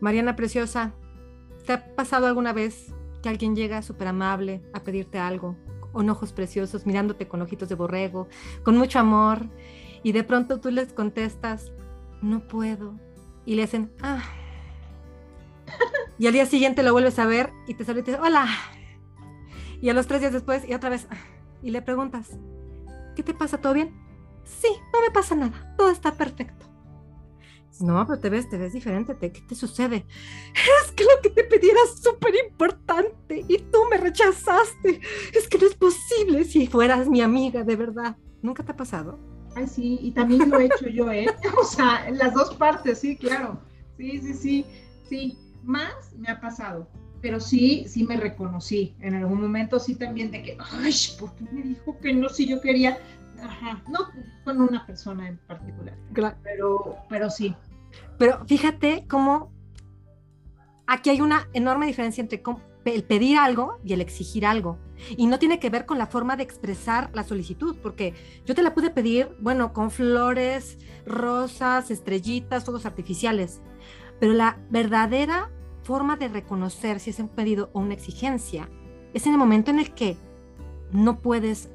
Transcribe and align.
Mariana 0.00 0.36
Preciosa, 0.36 0.92
¿te 1.64 1.72
ha 1.72 1.94
pasado 1.94 2.26
alguna 2.26 2.52
vez 2.52 2.92
que 3.22 3.28
alguien 3.28 3.56
llega 3.56 3.82
súper 3.82 4.08
amable 4.08 4.62
a 4.72 4.82
pedirte 4.82 5.18
algo, 5.18 5.56
con 5.92 6.10
ojos 6.10 6.32
preciosos, 6.32 6.86
mirándote 6.86 7.26
con 7.26 7.40
ojitos 7.42 7.68
de 7.68 7.74
borrego, 7.74 8.28
con 8.62 8.76
mucho 8.76 8.98
amor, 8.98 9.46
y 10.02 10.12
de 10.12 10.24
pronto 10.24 10.60
tú 10.60 10.70
les 10.70 10.92
contestas, 10.92 11.72
no 12.20 12.46
puedo, 12.46 12.98
y 13.44 13.54
le 13.54 13.62
hacen, 13.62 13.92
ah. 14.02 14.22
Y 16.18 16.26
al 16.26 16.32
día 16.32 16.46
siguiente 16.46 16.82
lo 16.82 16.92
vuelves 16.92 17.18
a 17.18 17.26
ver 17.26 17.52
y 17.66 17.74
te 17.74 17.84
sale 17.84 18.00
y 18.00 18.02
te 18.02 18.12
dice, 18.12 18.22
hola. 18.22 18.46
Y 19.80 19.90
a 19.90 19.94
los 19.94 20.06
tres 20.06 20.20
días 20.20 20.32
después, 20.32 20.66
y 20.68 20.74
otra 20.74 20.90
vez, 20.90 21.06
ah, 21.10 21.16
y 21.62 21.70
le 21.70 21.82
preguntas, 21.82 22.38
¿qué 23.14 23.22
te 23.22 23.34
pasa? 23.34 23.58
¿Todo 23.58 23.74
bien? 23.74 23.94
Sí, 24.44 24.68
no 24.92 25.00
me 25.00 25.10
pasa 25.10 25.34
nada, 25.34 25.74
todo 25.76 25.90
está 25.90 26.12
perfecto. 26.12 26.65
No, 27.80 28.06
pero 28.06 28.18
te 28.18 28.30
ves, 28.30 28.48
te 28.48 28.56
ves 28.56 28.72
diferente, 28.72 29.16
¿qué 29.18 29.28
te 29.28 29.54
sucede? 29.54 30.06
Es 30.54 30.92
que 30.92 31.04
lo 31.04 31.20
que 31.22 31.30
te 31.30 31.44
pedí 31.44 31.68
era 31.68 31.80
súper 32.00 32.34
importante 32.48 33.44
y 33.46 33.58
tú 33.58 33.78
me 33.90 33.98
rechazaste. 33.98 35.00
Es 35.34 35.48
que 35.48 35.58
no 35.58 35.66
es 35.66 35.74
posible 35.74 36.44
si 36.44 36.66
fueras 36.66 37.08
mi 37.08 37.20
amiga, 37.20 37.64
de 37.64 37.76
verdad. 37.76 38.16
¿Nunca 38.42 38.62
te 38.62 38.72
ha 38.72 38.76
pasado? 38.76 39.18
Ay, 39.54 39.66
sí, 39.66 39.98
y 40.02 40.12
también 40.12 40.50
lo 40.50 40.58
he 40.58 40.66
hecho 40.66 40.88
yo, 40.88 41.10
¿eh? 41.10 41.26
O 41.60 41.64
sea, 41.64 42.06
en 42.06 42.18
las 42.18 42.34
dos 42.34 42.54
partes, 42.54 43.00
sí, 43.00 43.16
claro. 43.16 43.60
Sí, 43.96 44.20
sí, 44.20 44.34
sí, 44.34 44.66
sí. 45.08 45.38
Más 45.62 46.14
me 46.16 46.28
ha 46.28 46.40
pasado, 46.40 46.88
pero 47.20 47.40
sí, 47.40 47.86
sí 47.88 48.04
me 48.04 48.16
reconocí. 48.16 48.94
En 49.00 49.14
algún 49.14 49.40
momento 49.40 49.80
sí 49.80 49.96
también 49.96 50.30
de 50.30 50.42
que, 50.42 50.58
ay, 50.60 50.94
¿por 51.18 51.34
qué 51.34 51.44
me 51.50 51.62
dijo 51.62 51.98
que 51.98 52.14
no 52.14 52.28
si 52.28 52.46
yo 52.46 52.60
quería? 52.60 52.98
Ajá, 53.42 53.82
no 53.88 54.08
con 54.44 54.60
una 54.60 54.86
persona 54.86 55.28
en 55.28 55.38
particular. 55.38 55.96
Claro. 56.12 56.36
Pero, 56.42 56.96
pero 57.08 57.30
sí. 57.30 57.54
Pero 58.18 58.44
fíjate 58.46 59.06
cómo 59.08 59.52
aquí 60.86 61.10
hay 61.10 61.20
una 61.20 61.48
enorme 61.52 61.86
diferencia 61.86 62.22
entre 62.22 62.42
el 62.84 63.04
pedir 63.04 63.38
algo 63.38 63.78
y 63.84 63.92
el 63.92 64.00
exigir 64.00 64.46
algo. 64.46 64.78
Y 65.16 65.26
no 65.26 65.38
tiene 65.38 65.58
que 65.58 65.70
ver 65.70 65.84
con 65.84 65.98
la 65.98 66.06
forma 66.06 66.36
de 66.36 66.42
expresar 66.42 67.10
la 67.12 67.24
solicitud, 67.24 67.76
porque 67.82 68.14
yo 68.46 68.54
te 68.54 68.62
la 68.62 68.74
pude 68.74 68.90
pedir, 68.90 69.36
bueno, 69.40 69.72
con 69.72 69.90
flores, 69.90 70.78
rosas, 71.04 71.90
estrellitas, 71.90 72.64
fuegos 72.64 72.86
artificiales. 72.86 73.60
Pero 74.18 74.32
la 74.32 74.58
verdadera 74.70 75.50
forma 75.82 76.16
de 76.16 76.28
reconocer 76.28 77.00
si 77.00 77.10
es 77.10 77.18
un 77.18 77.28
pedido 77.28 77.70
o 77.72 77.80
una 77.80 77.94
exigencia 77.94 78.68
es 79.14 79.26
en 79.26 79.32
el 79.32 79.38
momento 79.38 79.70
en 79.70 79.78
el 79.78 79.94
que 79.94 80.16
no 80.92 81.20
puedes 81.20 81.70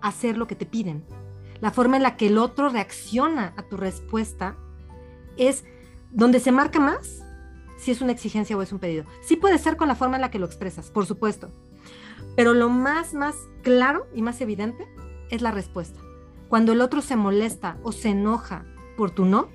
hacer 0.00 0.36
lo 0.36 0.46
que 0.46 0.56
te 0.56 0.66
piden. 0.66 1.04
La 1.60 1.70
forma 1.70 1.96
en 1.96 2.02
la 2.02 2.16
que 2.16 2.28
el 2.28 2.38
otro 2.38 2.68
reacciona 2.68 3.52
a 3.56 3.62
tu 3.62 3.76
respuesta 3.76 4.56
es 5.36 5.64
donde 6.12 6.40
se 6.40 6.52
marca 6.52 6.80
más 6.80 7.22
si 7.76 7.90
es 7.90 8.00
una 8.00 8.12
exigencia 8.12 8.56
o 8.56 8.62
es 8.62 8.72
un 8.72 8.78
pedido. 8.78 9.04
Sí 9.22 9.36
puede 9.36 9.58
ser 9.58 9.76
con 9.76 9.88
la 9.88 9.94
forma 9.94 10.16
en 10.16 10.22
la 10.22 10.30
que 10.30 10.38
lo 10.38 10.46
expresas, 10.46 10.90
por 10.90 11.06
supuesto. 11.06 11.50
Pero 12.36 12.54
lo 12.54 12.68
más, 12.68 13.14
más 13.14 13.36
claro 13.62 14.06
y 14.14 14.22
más 14.22 14.40
evidente 14.40 14.86
es 15.30 15.42
la 15.42 15.50
respuesta. 15.50 16.00
Cuando 16.48 16.72
el 16.72 16.80
otro 16.80 17.00
se 17.00 17.16
molesta 17.16 17.78
o 17.82 17.92
se 17.92 18.10
enoja 18.10 18.64
por 18.96 19.10
tu 19.10 19.24
no, 19.24 19.48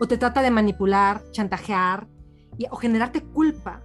o 0.00 0.06
te 0.06 0.18
trata 0.18 0.42
de 0.42 0.50
manipular, 0.50 1.22
chantajear 1.30 2.08
o 2.70 2.76
generarte 2.76 3.22
culpa, 3.22 3.82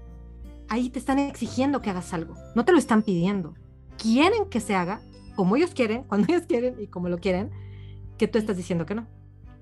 ahí 0.68 0.90
te 0.90 1.00
están 1.00 1.20
exigiendo 1.20 1.82
que 1.82 1.90
hagas 1.90 2.14
algo. 2.14 2.36
No 2.56 2.66
te 2.66 2.72
lo 2.72 2.78
están 2.78 3.04
pidiendo. 3.04 3.54
Quieren 3.98 4.50
que 4.50 4.60
se 4.60 4.76
haga 4.76 5.02
como 5.36 5.56
ellos 5.56 5.72
quieren, 5.74 6.04
cuando 6.08 6.28
ellos 6.30 6.48
quieren 6.48 6.76
y 6.80 6.88
como 6.88 7.10
lo 7.10 7.20
quieren, 7.20 7.52
que 8.18 8.28
tú 8.28 8.38
estás 8.38 8.58
diciendo 8.58 8.86
que 8.86 8.96
no. 8.96 9.08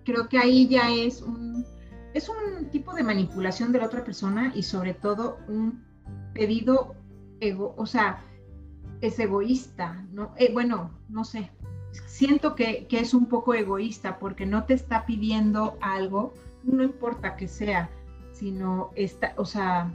Creo 0.05 0.27
que 0.27 0.37
ahí 0.37 0.67
ya 0.67 0.91
es 0.91 1.21
un, 1.21 1.65
es 2.13 2.29
un 2.29 2.69
tipo 2.69 2.93
de 2.93 3.03
manipulación 3.03 3.71
de 3.71 3.79
la 3.79 3.85
otra 3.85 4.03
persona 4.03 4.51
y 4.55 4.63
sobre 4.63 4.93
todo 4.93 5.39
un 5.47 5.83
pedido 6.33 6.95
ego, 7.39 7.73
o 7.77 7.85
sea, 7.85 8.23
es 9.01 9.19
egoísta, 9.19 10.05
¿no? 10.11 10.33
Eh, 10.37 10.51
bueno, 10.53 10.91
no 11.09 11.23
sé, 11.25 11.51
siento 12.05 12.55
que, 12.55 12.87
que, 12.87 12.99
es 12.99 13.13
un 13.13 13.27
poco 13.27 13.53
egoísta 13.53 14.19
porque 14.19 14.45
no 14.45 14.63
te 14.65 14.73
está 14.73 15.05
pidiendo 15.05 15.77
algo, 15.81 16.33
no 16.63 16.83
importa 16.83 17.35
que 17.35 17.47
sea, 17.47 17.89
sino 18.31 18.91
está, 18.95 19.33
o 19.37 19.45
sea, 19.45 19.91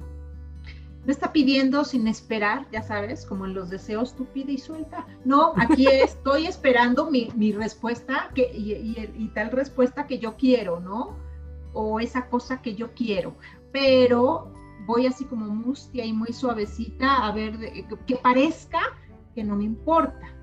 no 1.05 1.13
está 1.13 1.33
pidiendo 1.33 1.85
sin 1.85 2.07
esperar, 2.07 2.67
ya 2.71 2.83
sabes, 2.83 3.25
como 3.25 3.47
en 3.47 3.55
los 3.55 3.71
deseos 3.71 4.15
tú 4.15 4.27
pide 4.27 4.53
y 4.53 4.59
suelta. 4.59 5.07
No, 5.25 5.55
aquí 5.57 5.87
estoy 5.91 6.47
esperando 6.47 7.11
mi, 7.11 7.31
mi 7.35 7.53
respuesta 7.53 8.31
que, 8.35 8.51
y, 8.53 8.73
y, 9.17 9.29
tal 9.29 9.51
respuesta 9.51 10.07
que 10.07 10.19
yo 10.19 10.37
quiero, 10.37 10.81
¿no? 10.81 11.17
O 11.73 12.01
esa 12.01 12.29
cosa 12.29 12.63
que 12.63 12.75
yo 12.75 12.95
quiero. 12.95 13.37
Pero 13.73 14.53
voy 14.87 15.07
así 15.07 15.25
como 15.25 15.47
mustia 15.47 16.05
y 16.05 16.13
muy 16.13 16.33
suavecita 16.33 17.27
a 17.27 17.33
ver 17.33 17.59
que 18.07 18.17
parezca 18.17 18.81
que 19.35 19.45
no 19.45 19.57
me 19.57 19.65
importa. 19.65 20.35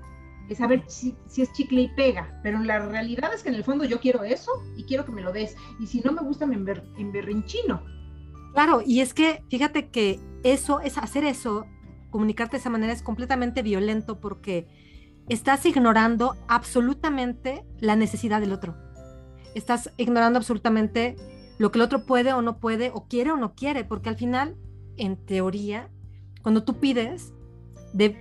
Es 0.48 0.58
saber 0.58 0.84
si, 0.86 1.16
si, 1.26 1.42
es 1.42 1.52
chicle 1.52 1.82
y 1.82 1.88
pega, 1.88 2.38
pero 2.44 2.60
la 2.60 2.78
realidad 2.78 3.34
es 3.34 3.42
que 3.42 3.48
en 3.48 3.56
el 3.56 3.64
fondo 3.64 3.84
yo 3.84 3.98
quiero 3.98 4.22
eso 4.22 4.52
y 4.76 4.84
quiero 4.84 5.04
que 5.04 5.10
me 5.10 5.20
lo 5.20 5.32
des. 5.32 5.56
Y 5.80 5.88
si 5.88 6.00
no 6.00 6.12
me 6.12 6.22
gusta, 6.22 6.46
me 6.46 6.54
emberrinchino. 6.54 7.82
Claro, 8.54 8.80
y 8.86 9.00
es 9.00 9.12
que 9.12 9.42
fíjate 9.50 9.90
que 9.90 10.20
eso, 10.44 10.80
es 10.80 10.96
hacer 10.98 11.24
eso, 11.24 11.66
comunicarte 12.10 12.52
de 12.52 12.60
esa 12.60 12.70
manera 12.70 12.92
es 12.92 13.02
completamente 13.02 13.62
violento 13.62 14.20
porque 14.20 14.68
estás 15.28 15.66
ignorando 15.66 16.36
absolutamente 16.46 17.64
la 17.80 17.96
necesidad 17.96 18.40
del 18.40 18.52
otro. 18.52 18.85
Estás 19.56 19.90
ignorando 19.96 20.38
absolutamente 20.38 21.16
lo 21.58 21.70
que 21.70 21.78
el 21.78 21.82
otro 21.82 22.04
puede 22.04 22.32
o 22.32 22.42
no 22.42 22.58
puede, 22.58 22.90
o 22.94 23.06
quiere 23.08 23.32
o 23.32 23.36
no 23.36 23.54
quiere, 23.54 23.84
porque 23.84 24.08
al 24.08 24.16
final, 24.16 24.56
en 24.96 25.16
teoría, 25.16 25.88
cuando 26.42 26.64
tú 26.64 26.78
pides, 26.78 27.32
de, 27.92 28.16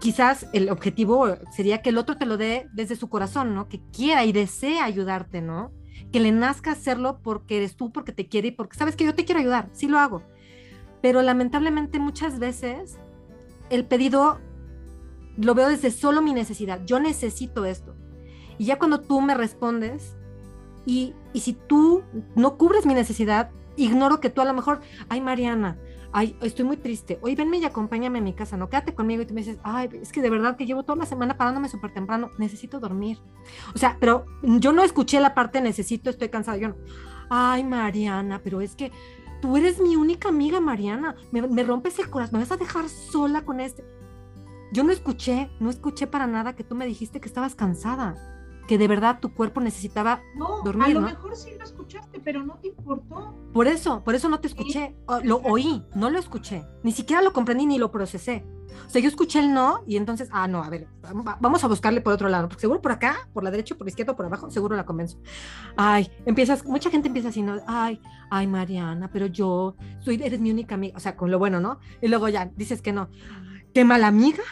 quizás 0.00 0.46
el 0.52 0.70
objetivo 0.70 1.26
sería 1.54 1.82
que 1.82 1.90
el 1.90 1.98
otro 1.98 2.16
te 2.16 2.26
lo 2.26 2.36
dé 2.36 2.68
desde 2.72 2.96
su 2.96 3.08
corazón, 3.08 3.54
¿no? 3.54 3.68
Que 3.68 3.80
quiera 3.92 4.24
y 4.24 4.32
desea 4.32 4.84
ayudarte, 4.84 5.42
¿no? 5.42 5.72
que 6.12 6.20
le 6.20 6.32
nazca 6.32 6.72
hacerlo 6.72 7.20
porque 7.22 7.58
eres 7.58 7.76
tú, 7.76 7.92
porque 7.92 8.12
te 8.12 8.28
quiere 8.28 8.48
y 8.48 8.52
porque 8.52 8.76
sabes 8.76 8.96
que 8.96 9.04
yo 9.04 9.14
te 9.14 9.24
quiero 9.24 9.40
ayudar, 9.40 9.68
sí 9.72 9.88
lo 9.88 9.98
hago. 9.98 10.22
Pero 11.02 11.22
lamentablemente 11.22 11.98
muchas 11.98 12.38
veces 12.38 12.98
el 13.70 13.84
pedido 13.84 14.38
lo 15.36 15.54
veo 15.54 15.68
desde 15.68 15.90
solo 15.90 16.22
mi 16.22 16.32
necesidad, 16.32 16.80
yo 16.84 16.98
necesito 16.98 17.64
esto. 17.64 17.94
Y 18.58 18.64
ya 18.64 18.78
cuando 18.78 19.00
tú 19.00 19.20
me 19.20 19.34
respondes 19.34 20.16
y, 20.88 21.14
si 21.34 21.52
tú 21.52 22.02
no 22.34 22.56
cubres 22.56 22.86
mi 22.86 22.94
necesidad, 22.94 23.50
ignoro 23.76 24.20
que 24.20 24.30
tú 24.30 24.40
a 24.40 24.46
lo 24.46 24.54
mejor, 24.54 24.80
ay 25.10 25.20
Mariana, 25.20 25.76
ay, 26.12 26.34
estoy 26.40 26.64
muy 26.64 26.78
triste, 26.78 27.18
oye, 27.20 27.36
venme 27.36 27.58
y 27.58 27.64
acompáñame 27.66 28.20
a 28.20 28.22
mi 28.22 28.32
casa, 28.32 28.56
no, 28.56 28.70
quédate 28.70 28.94
conmigo 28.94 29.20
y 29.22 29.26
tú 29.26 29.34
me 29.34 29.42
dices, 29.42 29.58
ay, 29.62 29.90
es 30.00 30.12
que 30.12 30.22
de 30.22 30.30
verdad 30.30 30.56
que 30.56 30.64
llevo 30.64 30.84
toda 30.84 30.96
la 30.96 31.04
semana 31.04 31.36
parándome 31.36 31.68
súper 31.68 31.92
temprano, 31.92 32.30
necesito 32.38 32.80
dormir. 32.80 33.18
O 33.74 33.78
sea, 33.78 33.98
pero 34.00 34.24
yo 34.42 34.72
no 34.72 34.82
escuché 34.82 35.20
la 35.20 35.34
parte 35.34 35.60
necesito, 35.60 36.08
estoy 36.08 36.30
cansada, 36.30 36.56
yo 36.56 36.68
no, 36.68 36.76
ay, 37.28 37.64
Mariana, 37.64 38.40
pero 38.42 38.62
es 38.62 38.74
que 38.74 38.90
tú 39.42 39.58
eres 39.58 39.82
mi 39.82 39.94
única 39.94 40.30
amiga, 40.30 40.58
Mariana, 40.58 41.16
me 41.30 41.62
rompes 41.64 41.98
el 41.98 42.08
corazón, 42.08 42.38
me 42.38 42.46
vas 42.46 42.52
a 42.52 42.56
dejar 42.56 42.88
sola 42.88 43.44
con 43.44 43.60
este. 43.60 43.84
Yo 44.72 44.84
no 44.84 44.92
escuché, 44.92 45.50
no 45.60 45.68
escuché 45.68 46.06
para 46.06 46.26
nada 46.26 46.56
que 46.56 46.64
tú 46.64 46.74
me 46.74 46.86
dijiste 46.86 47.20
que 47.20 47.28
estabas 47.28 47.54
cansada 47.54 48.37
que 48.68 48.78
de 48.78 48.86
verdad 48.86 49.18
tu 49.18 49.32
cuerpo 49.32 49.60
necesitaba 49.60 50.22
no, 50.36 50.62
dormir. 50.62 50.96
A 50.96 51.00
lo 51.00 51.00
mejor 51.00 51.34
sí 51.34 51.50
lo 51.58 51.64
escuchaste, 51.64 52.20
pero 52.20 52.44
no 52.44 52.58
te 52.58 52.68
importó. 52.68 53.34
Por 53.52 53.66
eso, 53.66 54.04
por 54.04 54.14
eso 54.14 54.28
no 54.28 54.38
te 54.38 54.46
escuché. 54.46 54.94
Lo 55.24 55.38
oí, 55.38 55.82
no 55.94 56.10
lo 56.10 56.18
escuché. 56.18 56.64
Ni 56.84 56.92
siquiera 56.92 57.22
lo 57.22 57.32
comprendí 57.32 57.66
ni 57.66 57.78
lo 57.78 57.90
procesé. 57.90 58.44
O 58.86 58.90
sea, 58.90 59.00
yo 59.00 59.08
escuché 59.08 59.40
el 59.40 59.54
no 59.54 59.82
y 59.86 59.96
entonces, 59.96 60.28
ah, 60.30 60.46
no, 60.46 60.62
a 60.62 60.68
ver, 60.68 60.86
vamos 61.40 61.64
a 61.64 61.66
buscarle 61.66 62.02
por 62.02 62.12
otro 62.12 62.28
lado, 62.28 62.48
porque 62.48 62.60
seguro 62.60 62.82
por 62.82 62.92
acá, 62.92 63.28
por 63.32 63.42
la 63.42 63.50
derecha, 63.50 63.74
por 63.74 63.86
la 63.86 63.88
izquierda, 63.88 64.14
por 64.14 64.26
abajo, 64.26 64.50
seguro 64.50 64.76
la 64.76 64.84
convenzo. 64.84 65.18
Ay, 65.74 66.10
empiezas, 66.26 66.64
mucha 66.66 66.90
gente 66.90 67.08
empieza 67.08 67.30
así, 67.30 67.40
¿no? 67.40 67.56
Ay, 67.66 68.00
ay, 68.30 68.46
Mariana, 68.46 69.10
pero 69.10 69.26
yo 69.26 69.74
soy, 70.00 70.22
eres 70.22 70.40
mi 70.40 70.50
única 70.50 70.74
amiga, 70.74 70.96
o 70.96 71.00
sea, 71.00 71.16
con 71.16 71.30
lo 71.30 71.38
bueno, 71.38 71.58
¿no? 71.60 71.80
Y 72.02 72.08
luego 72.08 72.28
ya 72.28 72.50
dices 72.54 72.82
que 72.82 72.92
no. 72.92 73.08
¿Qué 73.72 73.84
mala 73.86 74.08
amiga? 74.08 74.42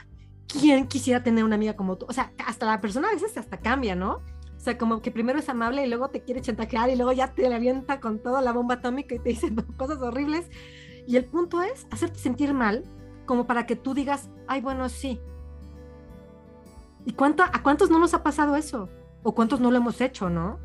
¿Quién 0.61 0.87
quisiera 0.87 1.23
tener 1.23 1.45
una 1.45 1.57
amiga 1.57 1.77
como 1.77 1.97
tú? 1.97 2.07
O 2.09 2.13
sea, 2.13 2.33
hasta 2.47 2.67
la 2.67 2.81
persona 2.81 3.09
a 3.09 3.13
veces 3.13 3.37
hasta 3.37 3.59
cambia, 3.59 3.95
¿no? 3.95 4.23
O 4.57 4.61
sea, 4.61 4.79
como 4.79 5.01
que 5.03 5.11
primero 5.11 5.39
es 5.39 5.49
amable 5.49 5.85
y 5.85 5.89
luego 5.89 6.09
te 6.09 6.23
quiere 6.23 6.41
chantajear 6.41 6.91
y 6.91 6.97
luego 6.97 7.13
ya 7.13 7.33
te 7.33 7.49
la 7.49 7.57
avienta 7.57 8.01
con 8.01 8.19
toda 8.19 8.43
la 8.43 8.53
bomba 8.53 8.75
atómica 8.75 9.15
y 9.15 9.19
te 9.19 9.29
dice 9.31 9.55
cosas 9.77 9.99
horribles. 9.99 10.49
Y 11.07 11.17
el 11.17 11.25
punto 11.25 11.63
es 11.63 11.87
hacerte 11.91 12.19
sentir 12.19 12.53
mal 12.53 12.85
como 13.27 13.47
para 13.47 13.67
que 13.67 13.77
tú 13.77 13.95
digas, 13.95 14.29
ay, 14.47 14.61
bueno, 14.61 14.89
sí. 14.89 15.21
¿Y 17.05 17.13
cuánto, 17.13 17.45
a 17.45 17.63
cuántos 17.63 17.91
no 17.91 17.99
nos 17.99 18.15
ha 18.15 18.23
pasado 18.23 18.57
eso? 18.57 18.89
¿O 19.23 19.35
cuántos 19.35 19.61
no 19.61 19.71
lo 19.71 19.77
hemos 19.77 20.01
hecho, 20.01 20.31
no? 20.31 20.59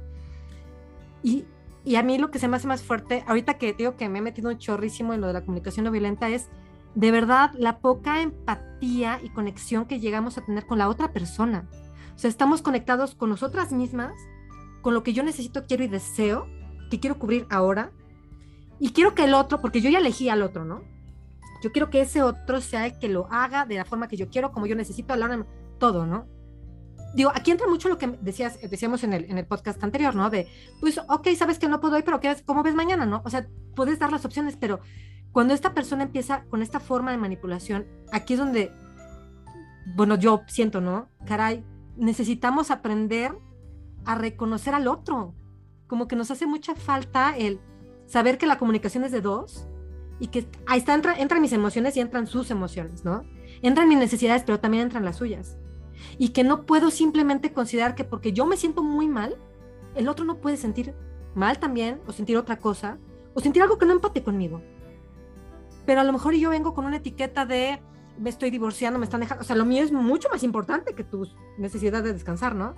Y, 1.22 1.46
y 1.84 1.96
a 1.96 2.04
mí 2.04 2.18
lo 2.18 2.32
que 2.32 2.40
se 2.40 2.48
me 2.48 2.58
hace 2.58 2.68
más 2.68 2.82
fuerte, 2.82 3.24
ahorita 3.28 3.58
que 3.60 3.74
digo 3.74 3.96
que 3.96 4.10
me 4.10 4.20
he 4.20 4.22
metido 4.22 4.50
un 4.50 4.58
chorrísimo 4.58 5.14
en 5.14 5.22
lo 5.22 5.28
de 5.28 5.34
la 5.34 5.42
comunicación 5.42 5.86
no 5.86 5.92
violenta, 5.92 6.30
es 6.30 6.50
de 6.96 7.12
verdad 7.12 7.52
la 7.58 7.80
poca 7.80 8.22
empatía 8.22 9.20
y 9.24 9.30
conexión 9.30 9.86
que 9.86 10.00
llegamos 10.00 10.38
a 10.38 10.46
tener 10.46 10.66
con 10.66 10.78
la 10.78 10.90
otra 10.90 11.14
persona. 11.14 11.68
O 12.16 12.20
sea, 12.20 12.30
estamos 12.30 12.62
conectados 12.62 13.16
con 13.16 13.30
nosotras 13.30 13.72
mismas, 13.72 14.14
con 14.82 14.94
lo 14.94 15.04
que 15.04 15.14
yo 15.14 15.24
necesito, 15.24 15.66
quiero 15.66 15.84
y 15.84 15.88
deseo, 15.88 16.48
que 16.90 17.00
quiero 17.00 17.18
cubrir 17.18 17.48
ahora. 17.50 17.92
Y 18.80 18.92
quiero 18.92 19.16
que 19.16 19.24
el 19.24 19.34
otro, 19.34 19.62
porque 19.62 19.82
yo 19.82 19.90
ya 19.90 20.00
elegí 20.00 20.30
al 20.30 20.42
otro, 20.42 20.66
¿no? 20.66 20.84
Yo 21.62 21.72
quiero 21.72 21.90
que 21.90 22.02
ese 22.02 22.24
otro 22.24 22.60
sea 22.62 22.88
el 22.88 22.98
que 22.98 23.08
lo 23.08 23.28
haga 23.32 23.66
de 23.66 23.76
la 23.76 23.86
forma 23.86 24.08
que 24.08 24.18
yo 24.18 24.30
quiero, 24.30 24.52
como 24.52 24.66
yo 24.66 24.76
necesito, 24.76 25.14
a 25.14 25.18
la 25.18 25.46
todo, 25.78 26.06
¿no? 26.06 26.26
Digo, 27.14 27.32
aquí 27.36 27.52
entra 27.52 27.68
mucho 27.68 27.90
lo 27.90 27.98
que 27.98 28.08
decías, 28.08 28.60
decíamos 28.70 29.04
en 29.04 29.14
el, 29.14 29.26
en 29.26 29.38
el 29.38 29.46
podcast 29.46 29.84
anterior, 29.84 30.16
¿no? 30.16 30.30
De, 30.30 30.48
pues, 30.80 31.00
ok, 31.10 31.28
sabes 31.38 31.60
que 31.60 31.68
no 31.68 31.80
puedo 31.82 31.96
hoy, 31.96 32.04
pero 32.04 32.20
¿qué, 32.20 32.36
¿cómo 32.46 32.64
ves 32.64 32.74
mañana, 32.74 33.06
no? 33.06 33.22
O 33.26 33.30
sea, 33.30 33.48
puedes 33.76 34.00
dar 34.00 34.12
las 34.12 34.26
opciones, 34.26 34.58
pero 34.58 34.80
cuando 35.32 35.54
esta 35.54 35.74
persona 35.74 36.04
empieza 36.04 36.44
con 36.46 36.62
esta 36.62 36.80
forma 36.80 37.12
de 37.12 37.18
manipulación, 37.18 37.88
aquí 38.12 38.34
es 38.34 38.40
donde, 38.40 38.72
bueno, 39.96 40.16
yo 40.16 40.42
siento, 40.48 40.82
¿no? 40.82 41.10
Caray, 41.26 41.64
necesitamos 41.96 42.72
aprender 42.72 43.34
a 44.06 44.16
reconocer 44.16 44.74
al 44.74 44.88
otro. 44.88 45.34
Como 45.88 46.08
que 46.08 46.16
nos 46.16 46.32
hace 46.32 46.46
mucha 46.46 46.76
falta 46.76 47.36
el 47.38 47.60
saber 48.08 48.38
que 48.38 48.46
la 48.48 48.58
comunicación 48.58 49.04
es 49.04 49.12
de 49.12 49.22
dos 49.22 49.68
y 50.20 50.28
que 50.28 50.48
ahí 50.68 50.80
está, 50.80 50.94
entra, 50.94 51.18
entran 51.18 51.42
mis 51.42 51.54
emociones 51.54 51.96
y 51.96 52.02
entran 52.02 52.28
sus 52.28 52.52
emociones, 52.52 53.06
¿no? 53.06 53.24
Entran 53.62 53.88
mis 53.88 53.98
necesidades, 53.98 54.44
pero 54.44 54.60
también 54.60 54.84
entran 54.84 55.06
las 55.06 55.18
suyas. 55.18 55.58
Y 56.18 56.30
que 56.30 56.44
no 56.44 56.66
puedo 56.66 56.92
simplemente 56.92 57.54
considerar 57.54 57.96
que 57.96 58.04
porque 58.04 58.34
yo 58.34 58.46
me 58.46 58.58
siento 58.58 58.84
muy 58.84 59.08
mal, 59.08 59.36
el 59.96 60.10
otro 60.10 60.26
no 60.26 60.38
puede 60.38 60.58
sentir 60.58 60.94
mal 61.36 61.60
también, 61.60 62.02
o 62.06 62.12
sentir 62.12 62.38
otra 62.38 62.60
cosa, 62.60 62.98
o 63.34 63.40
sentir 63.40 63.62
algo 63.64 63.78
que 63.78 63.86
no 63.86 63.94
empate 63.94 64.24
conmigo. 64.24 64.62
Pero 65.86 66.02
a 66.02 66.04
lo 66.04 66.14
mejor 66.14 66.34
yo 66.36 66.50
vengo 66.50 66.74
con 66.74 66.86
una 66.86 66.98
etiqueta 66.98 67.46
de 67.46 67.82
me 68.18 68.30
estoy 68.30 68.52
divorciando, 68.52 69.00
me 69.00 69.06
están 69.06 69.22
dejando, 69.22 69.42
o 69.42 69.46
sea, 69.46 69.56
lo 69.56 69.66
mío 69.66 69.84
es 69.84 69.92
mucho 69.92 70.30
más 70.30 70.44
importante 70.44 70.94
que 70.94 71.04
tu 71.04 71.28
necesidad 71.58 72.04
de 72.04 72.14
descansar, 72.14 72.56
¿no? 72.56 72.76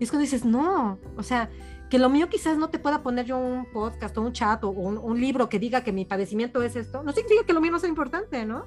Y 0.00 0.04
es 0.04 0.10
cuando 0.10 0.22
dices, 0.22 0.44
no, 0.44 0.98
o 1.16 1.22
sea, 1.22 1.48
que 1.88 1.98
lo 1.98 2.08
mío 2.08 2.28
quizás 2.28 2.58
no 2.58 2.70
te 2.70 2.78
pueda 2.78 3.02
poner 3.02 3.26
yo 3.26 3.38
un 3.38 3.66
podcast 3.66 4.16
o 4.18 4.22
un 4.22 4.32
chat 4.32 4.64
o 4.64 4.70
un, 4.70 5.20
libro 5.20 5.48
que 5.48 5.60
diga 5.60 5.84
que 5.84 5.92
mi 5.92 6.04
padecimiento 6.04 6.62
es 6.62 6.74
esto, 6.74 7.02
no 7.02 7.12
significa 7.12 7.44
que 7.46 7.52
lo 7.52 7.60
mío 7.60 7.70
no 7.70 7.78
sea 7.78 7.88
importante, 7.88 8.44
¿no? 8.44 8.64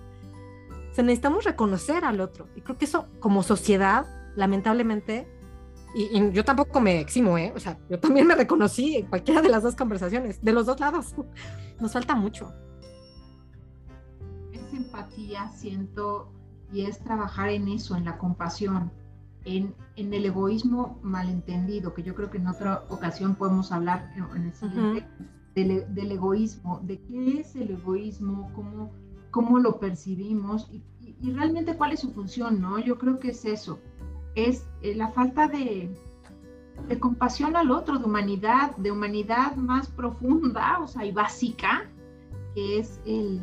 O 0.90 0.94
sea, 0.94 1.04
necesitamos 1.04 1.44
reconocer 1.44 2.06
al 2.06 2.22
otro. 2.22 2.48
Y 2.56 2.62
creo 2.62 2.78
que 2.78 2.86
eso, 2.86 3.08
como 3.20 3.44
sociedad, 3.44 4.06
lamentablemente, 4.36 5.28
y, 5.94 6.32
yo 6.32 6.46
tampoco 6.46 6.80
me 6.80 7.00
eximo, 7.00 7.38
¿eh? 7.38 7.52
O 7.56 7.60
sea, 7.60 7.80
yo 7.90 8.00
también 8.00 8.28
me 8.28 8.36
reconocí 8.36 8.98
en 8.98 9.08
cualquiera 9.08 9.42
de 9.42 9.50
las 9.50 9.64
dos 9.64 9.76
conversaciones, 9.76 10.42
de 10.42 10.54
los 10.54 10.66
dos 10.66 10.80
lados. 10.80 11.16
Nos 11.80 11.92
falta 11.92 12.16
mucho. 12.16 12.54
Empatía, 14.88 15.50
siento, 15.50 16.32
y 16.72 16.82
es 16.82 17.00
trabajar 17.00 17.50
en 17.50 17.68
eso, 17.68 17.96
en 17.96 18.06
la 18.06 18.18
compasión 18.18 18.92
en, 19.48 19.76
el 19.96 20.26
egoísmo 20.26 21.00
malentendido, 21.02 21.94
que 21.94 22.04
yo 22.04 22.14
creo 22.14 22.30
que 22.30 22.38
en 22.38 22.48
otra 22.48 22.84
ocasión 22.90 23.36
podemos 23.36 23.72
hablar 23.72 24.12
en 24.36 24.44
el 24.44 24.54
siguiente, 24.54 25.08
del, 25.56 26.12
egoísmo, 26.12 26.80
de 26.84 27.00
qué 27.02 27.40
es 27.40 27.56
el 27.56 27.72
egoísmo, 27.72 28.52
cómo, 28.54 28.92
cómo 29.32 29.60
lo 29.60 29.80
percibimos 29.80 30.70
y, 30.70 30.84
realmente 31.32 31.76
cuál 31.76 31.94
es 31.94 32.02
su 32.02 32.12
función, 32.12 32.62
¿no? 32.62 32.78
Yo 32.78 33.00
creo 33.00 33.20
que 33.20 33.30
es 33.30 33.44
eso, 33.46 33.80
es 34.36 34.68
eh, 34.84 34.94
la 34.94 35.08
falta 35.08 35.48
de, 35.48 35.90
de 36.88 37.00
compasión 37.00 37.56
al 37.56 37.72
otro, 37.72 37.98
de 37.98 38.06
humanidad, 38.06 38.76
de 38.78 38.92
humanidad 38.92 39.56
más 39.56 39.88
profunda, 39.88 40.80
o 40.80 40.88
sea, 40.88 41.06
y 41.06 41.12
básica, 41.12 41.90
que 42.54 42.78
es 42.78 43.02
el, 43.06 43.42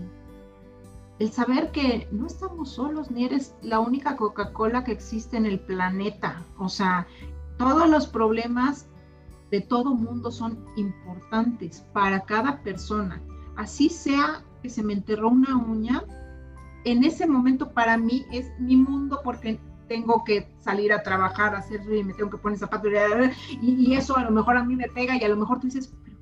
el 1.19 1.31
saber 1.31 1.71
que 1.71 2.09
no 2.11 2.27
estamos 2.27 2.71
solos, 2.71 3.11
ni 3.11 3.25
eres 3.25 3.55
la 3.63 3.81
única 3.81 4.17
Coca-Cola 4.17 4.85
que 4.85 4.93
existe 4.93 5.37
en 5.37 5.47
el 5.47 5.61
planeta. 5.61 6.43
O 6.59 6.69
sea, 6.69 7.07
todos 7.57 7.89
los 7.89 8.07
problemas 8.07 8.89
de 9.51 9.61
todo 9.61 9.95
mundo 9.95 10.33
son 10.33 10.65
importantes 10.77 11.87
para 11.93 12.21
cada 12.21 12.63
persona. 12.63 13.23
Así 13.57 13.89
sea 13.89 14.43
que 14.63 14.69
se 14.69 14.83
me 14.83 14.95
enterró 14.95 15.29
una 15.29 15.57
uña, 15.57 16.03
en 16.85 17.05
ese 17.05 17.27
momento 17.27 17.71
para 17.71 17.97
mí 17.97 18.27
es 18.33 18.51
mi 18.59 18.77
mundo 18.77 19.21
porque 19.23 19.61
tengo 19.89 20.25
que 20.25 20.51
salir 20.61 20.93
a 20.93 21.03
trabajar, 21.03 21.55
hacer 21.55 21.81
y 21.93 22.03
me 22.03 22.15
tengo 22.15 22.31
que 22.31 22.39
poner 22.39 22.59
zapatos 22.59 22.91
y, 23.61 23.75
y, 23.75 23.95
eso 23.95 24.17
a 24.17 24.25
lo 24.25 24.31
mejor 24.31 24.57
a 24.57 24.65
mí 24.65 24.75
me 24.77 24.89
pega 24.89 25.17
y 25.17 25.23
a 25.23 25.29
lo 25.29 25.37
mejor 25.37 25.61
tú 25.61 25.67
dices, 25.67 25.95
pero 26.03 26.17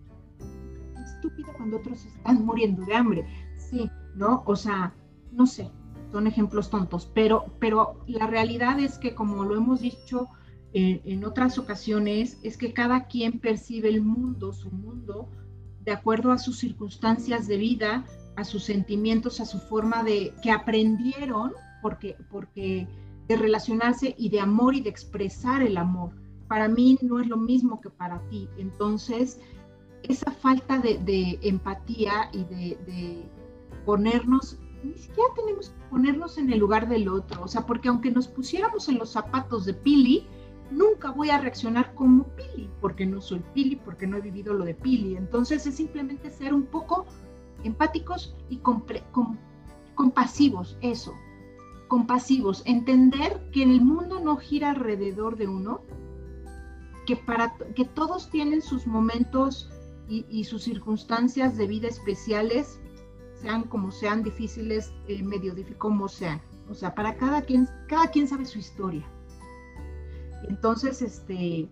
estúpido 1.03 1.53
cuando 1.57 1.79
otros 1.79 2.05
están 2.05 2.45
muriendo 2.45 2.85
de 2.85 2.95
hambre. 2.95 3.27
Sí, 3.57 3.89
¿no? 4.15 4.43
O 4.47 4.57
sea, 4.57 4.95
no 5.33 5.47
sé, 5.47 5.71
son 6.13 6.27
ejemplos 6.27 6.71
tontos, 6.71 7.11
pero, 7.15 7.47
pero 7.59 8.03
la 8.07 8.27
realidad 8.27 8.79
es 8.79 8.99
que 8.99 9.15
como 9.15 9.45
lo 9.45 9.57
hemos 9.57 9.81
dicho 9.81 10.29
eh, 10.75 11.01
en 11.05 11.25
otras 11.25 11.59
ocasiones, 11.59 12.39
es 12.43 12.57
que 12.57 12.73
cada 12.73 13.07
quien 13.07 13.41
percibe 13.41 13.89
el 13.89 14.03
mundo, 14.03 14.53
su 14.53 14.71
mundo, 14.71 15.29
de 15.85 15.93
acuerdo 15.93 16.31
a 16.33 16.39
sus 16.39 16.59
circunstancias 16.59 17.49
de 17.49 17.57
vida, 17.57 18.05
a 18.37 18.45
sus 18.45 18.65
sentimientos, 18.65 19.41
a 19.41 19.47
su 19.47 19.59
forma 19.59 20.03
de 20.03 20.35
que 20.43 20.51
aprendieron, 20.51 21.53
porque, 21.81 22.17
porque 22.31 22.87
de 23.27 23.37
relacionarse 23.37 24.15
y 24.17 24.29
de 24.29 24.41
amor 24.41 24.75
y 24.75 24.83
de 24.83 24.91
expresar 24.91 25.63
el 25.63 25.77
amor. 25.77 26.13
Para 26.47 26.69
mí 26.69 26.99
no 27.03 27.21
es 27.21 27.27
lo 27.27 27.37
mismo 27.37 27.81
que 27.81 27.91
para 27.91 28.21
ti. 28.29 28.49
Entonces, 28.59 29.41
esa 30.03 30.31
falta 30.31 30.79
de, 30.79 31.39
empatía 31.43 32.31
y 32.33 32.45
de 32.45 33.25
ponernos, 33.85 34.59
ni 34.83 34.95
siquiera 34.95 35.29
tenemos 35.37 35.71
que 35.71 35.83
ponernos 35.91 36.39
en 36.39 36.53
el 36.53 36.59
lugar 36.59 36.89
del 36.89 37.09
otro, 37.09 37.43
o 37.43 37.49
sea, 37.49 37.67
porque 37.67 37.89
aunque 37.89 38.11
nos 38.11 38.29
pusiéramos 38.29 38.89
en 38.89 38.99
los 38.99 39.11
zapatos 39.11 39.65
de 39.65 39.75
Pili, 39.75 40.27
nunca 40.73 41.11
voy 41.11 41.31
a 41.31 41.39
reaccionar 41.39 41.95
como 41.95 42.25
Pili, 42.35 42.69
porque 42.81 43.07
no 43.07 43.21
soy 43.21 43.43
Pili, 43.55 43.77
porque 43.77 44.07
no 44.07 44.17
he 44.17 44.21
vivido 44.21 44.55
lo 44.55 44.65
de 44.65 44.75
Pili. 44.75 45.17
Entonces 45.17 45.67
es 45.67 45.77
simplemente 45.77 46.31
ser 46.31 46.55
un 46.55 46.65
poco 46.65 47.07
empáticos 47.63 48.35
y 48.49 48.61
compasivos, 49.95 50.77
eso, 50.81 51.13
compasivos, 51.89 52.63
entender 52.65 53.51
que 53.53 53.63
el 53.63 53.83
mundo 53.83 54.21
no 54.21 54.37
gira 54.37 54.71
alrededor 54.71 55.37
de 55.37 55.49
uno, 55.49 55.83
que, 57.07 57.17
para, 57.17 57.55
que 57.75 57.85
todos 57.85 58.31
tienen 58.31 58.63
sus 58.63 58.87
momentos 58.87 59.71
y, 60.09 60.25
y 60.29 60.45
sus 60.45 60.63
circunstancias 60.63 61.57
de 61.57 61.67
vida 61.67 61.89
especiales 61.89 62.81
sean 63.43 63.65
como 63.65 63.91
sean 63.91 64.23
difíciles, 64.23 64.93
eh, 65.09 65.23
medio 65.23 65.55
como 65.79 66.09
sean. 66.09 66.41
O 66.71 66.75
sea, 66.75 66.95
para 66.95 67.17
cada 67.17 67.43
quien, 67.43 67.69
cada 67.89 68.07
quien 68.09 68.29
sabe 68.29 68.45
su 68.45 68.59
historia. 68.59 69.05
Entonces, 70.49 71.03
este, 71.03 71.69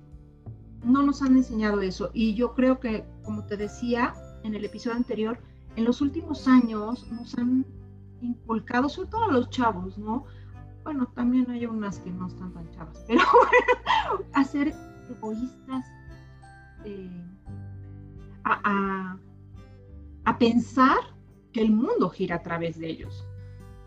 no 0.84 1.02
nos 1.02 1.22
han 1.22 1.36
enseñado 1.36 1.80
eso. 1.80 2.10
Y 2.12 2.34
yo 2.34 2.54
creo 2.54 2.80
que, 2.80 3.04
como 3.24 3.44
te 3.46 3.56
decía 3.56 4.14
en 4.42 4.54
el 4.54 4.64
episodio 4.64 4.96
anterior, 4.96 5.38
en 5.76 5.84
los 5.84 6.00
últimos 6.00 6.48
años 6.48 7.06
nos 7.12 7.38
han 7.38 7.64
inculcado, 8.20 8.88
sobre 8.88 9.10
todo 9.10 9.24
a 9.24 9.32
los 9.32 9.48
chavos, 9.50 9.96
¿no? 9.96 10.24
Bueno, 10.82 11.06
también 11.14 11.48
hay 11.50 11.66
unas 11.66 12.00
que 12.00 12.10
no 12.10 12.26
están 12.26 12.52
tan 12.52 12.68
chavas, 12.72 13.04
pero 13.06 13.20
bueno, 14.10 14.24
a 14.32 14.44
ser 14.44 14.74
egoístas, 15.08 15.86
eh, 16.84 17.24
a, 18.44 19.16
a 20.24 20.38
pensar 20.38 20.98
que 21.52 21.60
el 21.62 21.72
mundo 21.72 22.10
gira 22.10 22.36
a 22.36 22.42
través 22.42 22.78
de 22.78 22.88
ellos 22.88 23.24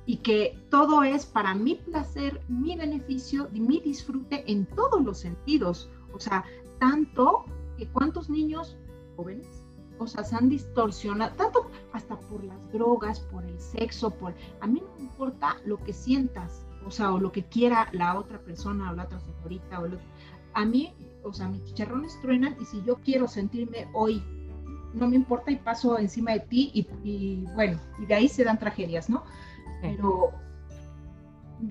y 0.06 0.18
que 0.18 0.60
todo 0.70 1.04
es 1.04 1.26
para 1.26 1.56
mi 1.56 1.76
placer, 1.76 2.42
mi 2.48 2.76
beneficio 2.76 3.50
y 3.54 3.62
mi 3.62 3.80
disfrute 3.80 4.44
en 4.52 4.66
todos 4.66 5.04
los 5.04 5.18
sentidos. 5.20 5.90
O 6.14 6.20
sea, 6.20 6.44
tanto 6.80 7.46
que 7.78 7.88
cuántos 7.88 8.30
niños 8.30 8.78
jóvenes, 9.16 9.64
o 10.00 10.08
sea, 10.08 10.24
se 10.24 10.36
han 10.36 10.50
distorsionado, 10.50 11.36
tanto 11.36 11.72
hasta 11.94 12.20
por 12.20 12.44
las 12.44 12.72
drogas, 12.74 13.22
por 13.22 13.46
el 13.46 13.60
sexo, 13.60 14.10
por... 14.12 14.34
A 14.60 14.68
mí 14.68 14.82
no 14.82 14.96
me 14.98 15.04
importa 15.04 15.58
lo 15.66 15.78
que 15.78 15.94
sientas, 15.94 16.66
o 16.86 16.92
sea, 16.92 17.14
o 17.14 17.20
lo 17.20 17.32
que 17.32 17.46
quiera 17.46 17.90
la 17.94 18.20
otra 18.20 18.40
persona 18.40 18.92
o 18.92 18.96
la 18.96 19.04
otra 19.04 19.20
señorita 19.22 19.80
o 19.80 19.88
A 20.54 20.66
mí, 20.66 20.94
o 21.24 21.32
sea, 21.32 21.48
mis 21.48 21.64
chicharrones 21.64 22.20
truenan 22.22 22.58
y 22.60 22.66
si 22.66 22.84
yo 22.84 22.96
quiero 22.98 23.28
sentirme 23.28 23.88
hoy 23.94 24.22
no 24.94 25.08
me 25.08 25.16
importa 25.16 25.52
y 25.52 25.56
paso 25.58 25.98
encima 25.98 26.32
de 26.32 26.40
ti 26.42 26.72
y, 27.04 27.46
bueno, 27.56 27.80
y 28.00 28.06
de 28.06 28.14
ahí 28.14 28.30
se 28.30 28.44
dan 28.44 28.60
tragedias, 28.60 29.10
¿no? 29.10 29.24
Pero 29.82 30.32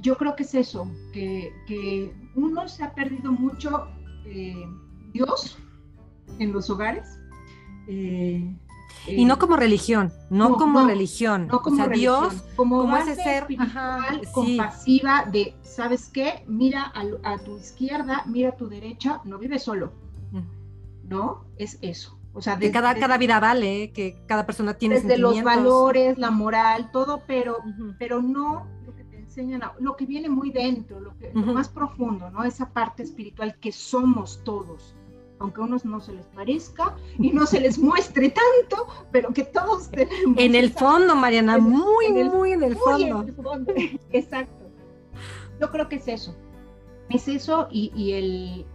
yo 0.01 0.17
creo 0.17 0.37
que 0.37 0.43
es 0.43 0.55
eso, 0.55 0.91
que, 1.13 2.13
uno 2.35 2.69
se 2.69 2.83
ha 2.83 2.95
perdido 2.95 3.31
mucho 3.31 3.89
eh, 4.25 4.67
Dios 5.13 5.59
en 6.39 6.53
los 6.53 6.71
hogares. 6.71 7.19
Eh, 7.87 8.57
y 9.07 9.25
no 9.25 9.39
como 9.39 9.57
religión, 9.57 10.13
no, 10.31 10.57
como 10.57 10.87
religión. 10.87 11.49
No 11.49 11.61
como 11.61 11.89
Dios 11.89 12.43
como, 12.57 12.97
ese 12.97 13.17
ser 13.17 13.47
compasiva 14.33 15.25
de, 15.31 15.55
¿sabes 15.63 16.09
qué? 16.09 16.45
Mira 16.47 16.93
a, 17.23 17.39
tu 17.39 17.59
izquierda, 17.59 18.25
mira 18.27 18.51
a 18.51 18.57
tu 18.57 18.69
derecha, 18.69 19.21
no 19.25 19.39
vive 19.39 19.59
solo. 19.59 19.93
Mm. 20.31 21.09
¿No? 21.09 21.45
Es 21.57 21.79
eso. 21.83 22.19
O 22.35 22.41
sea, 22.41 22.57
de, 22.57 22.71
cada, 22.71 22.95
cada 22.95 23.19
vida 23.19 23.41
vale, 23.41 23.93
que 23.93 24.23
cada 24.27 24.47
persona 24.47 24.75
tiene 24.75 24.97
desde 24.97 25.19
los 25.19 25.43
valores, 25.43 26.17
la 26.17 26.31
moral, 26.31 26.91
todo, 26.91 27.23
pero, 27.27 27.59
pero 27.99 28.23
no 28.23 28.67
lo 28.87 28.95
que 28.95 29.05
te 29.05 29.19
enseñan, 29.19 29.63
lo 29.79 29.97
que 29.97 30.07
viene 30.07 30.31
muy 30.31 30.51
dentro, 30.51 30.99
lo, 30.99 31.17
que, 31.19 31.31
más 31.35 31.69
profundo, 31.69 32.31
¿no? 32.31 32.45
Esa 32.45 32.73
parte 32.73 33.03
espiritual 33.03 33.57
que 33.61 33.71
somos 33.71 34.43
todos. 34.45 34.95
aunque 35.41 35.61
a 35.61 35.65
unos 35.65 35.85
no 35.85 36.01
se 36.01 36.15
les 36.15 36.25
parezca 36.27 36.97
y 37.19 37.33
no 37.33 37.45
se 37.45 37.61
les 37.61 37.79
muestre 37.79 38.31
tanto, 38.31 38.87
pero 39.11 39.33
que 39.35 39.45
todos 39.45 39.91
tenemos. 39.91 40.39
En 40.39 40.55
el 40.55 40.73
fondo, 40.73 41.15
Mariana, 41.15 41.59
muy, 41.59 42.13
muy 42.13 42.53
en 42.53 42.63
el 42.63 42.77
fondo. 42.77 43.23
En 43.23 43.29
el 43.29 43.35
fondo. 43.35 43.75
Exacto. 44.11 44.63
Yo 45.61 45.71
creo 45.71 45.89
que 45.89 45.97
es 45.97 46.09
eso. 46.09 46.35
Es 47.11 47.29
eso 47.29 47.69
y, 47.71 48.13
el 48.13 48.67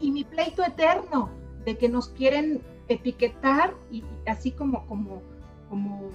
y 0.00 0.10
mi 0.10 0.24
pleito 0.24 0.64
eterno 0.64 1.30
de 1.64 1.76
que 1.76 1.88
nos 1.88 2.08
quieren 2.08 2.62
etiquetar 2.88 3.74
y, 3.90 4.04
así 4.26 4.52
como 4.52 4.86
como 4.86 5.22
como 5.68 6.10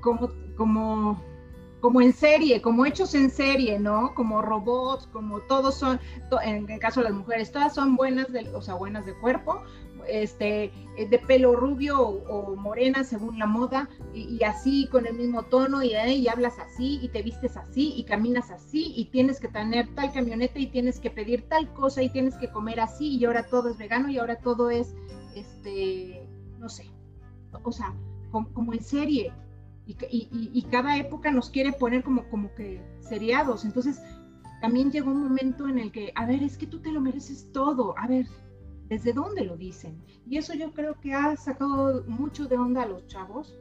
como 0.00 0.30
como 0.56 1.22
como 1.84 2.00
en 2.00 2.14
serie, 2.14 2.62
como 2.62 2.86
hechos 2.86 3.14
en 3.14 3.28
serie, 3.28 3.78
¿no? 3.78 4.14
Como 4.14 4.40
robots, 4.40 5.06
como 5.08 5.40
todos 5.40 5.74
son, 5.74 6.00
en 6.42 6.70
el 6.70 6.78
caso 6.78 7.00
de 7.00 7.10
las 7.10 7.12
mujeres, 7.14 7.52
todas 7.52 7.74
son 7.74 7.94
buenas, 7.94 8.32
de, 8.32 8.48
o 8.54 8.62
sea, 8.62 8.72
buenas 8.72 9.04
de 9.04 9.12
cuerpo, 9.12 9.62
este, 10.08 10.72
eh, 10.96 11.06
de 11.10 11.18
pelo 11.18 11.54
rubio 11.54 12.00
o, 12.00 12.56
morena 12.56 13.04
según 13.04 13.38
la 13.38 13.44
moda, 13.44 13.90
y, 14.14 14.42
así 14.44 14.88
con 14.90 15.06
el 15.06 15.12
mismo 15.12 15.42
tono, 15.42 15.82
y, 15.82 15.92
eh, 15.92 16.24
hablas 16.32 16.58
así, 16.58 17.00
y 17.02 17.08
te 17.08 17.20
vistes 17.20 17.54
así, 17.58 17.92
y 17.94 18.04
caminas 18.04 18.50
así, 18.50 18.94
y 18.96 19.04
tienes 19.10 19.38
que 19.38 19.48
tener 19.48 19.94
tal 19.94 20.10
camioneta, 20.10 20.58
y 20.58 20.68
tienes 20.68 20.98
que 20.98 21.10
pedir 21.10 21.46
tal 21.50 21.70
cosa, 21.74 22.02
y 22.02 22.08
tienes 22.08 22.34
que 22.36 22.48
comer 22.48 22.80
así, 22.80 23.18
y 23.18 23.26
ahora 23.26 23.42
todo 23.42 23.68
es 23.68 23.76
vegano, 23.76 24.08
y 24.08 24.16
ahora 24.16 24.36
todo 24.36 24.70
es, 24.70 24.94
este, 25.34 26.26
no 26.58 26.70
sé, 26.70 26.90
o 27.62 27.72
sea, 27.72 27.94
como 28.30 28.72
en 28.72 28.82
serie, 28.82 29.34
y, 29.86 30.62
cada 30.70 30.96
época 30.96 31.30
nos 31.30 31.50
quiere 31.50 31.72
poner 31.72 32.02
como, 32.02 32.28
como 32.30 32.54
que 32.54 32.82
seriados. 33.00 33.64
Entonces, 33.64 34.00
también 34.60 34.90
llegó 34.90 35.10
un 35.10 35.22
momento 35.22 35.68
en 35.68 35.78
el 35.78 35.92
que, 35.92 36.12
a 36.14 36.26
ver, 36.26 36.42
es 36.42 36.56
que 36.56 36.66
tú 36.66 36.80
te 36.80 36.90
lo 36.90 37.00
mereces 37.00 37.52
todo, 37.52 37.94
a 37.98 38.06
ver, 38.06 38.26
¿desde 38.88 39.12
dónde 39.12 39.44
lo 39.44 39.56
dicen? 39.56 40.02
Y 40.26 40.38
eso 40.38 40.54
yo 40.54 40.72
creo 40.72 40.98
que 41.00 41.12
ha 41.12 41.36
sacado 41.36 42.02
mucho 42.06 42.46
de 42.46 42.56
onda 42.56 42.82
a 42.82 42.86
los 42.86 43.06
chavos 43.06 43.58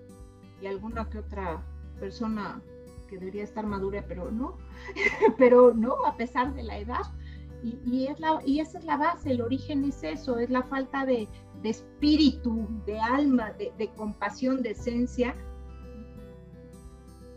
y 0.62 0.68
alguna 0.68 1.10
que 1.10 1.20
otra 1.20 1.62
persona 2.00 2.62
que 3.10 3.18
debería 3.18 3.44
estar 3.44 3.66
madura, 3.66 4.06
pero 4.08 4.32
no, 4.32 4.58
pero 5.38 5.74
no, 5.74 6.06
a 6.06 6.16
pesar 6.16 6.54
de 6.54 6.64
la 6.64 6.78
edad. 6.78 7.02
Y, 7.64 8.08
es 8.08 8.20
la, 8.20 8.42
y 8.46 8.60
esa 8.60 8.78
es 8.80 8.84
la 8.84 8.98
base, 8.98 9.32
el 9.32 9.42
origen 9.42 9.86
es 9.86 10.04
eso, 10.04 10.38
es 10.38 10.50
la 10.50 10.64
falta 10.64 11.06
de, 11.06 11.30
espíritu, 11.64 12.68
de 12.86 13.00
alma, 13.00 13.52
de, 13.54 13.72
de 13.78 13.90
compasión, 13.94 14.62
de 14.62 14.72
esencia, 14.72 15.34
y 15.34 15.53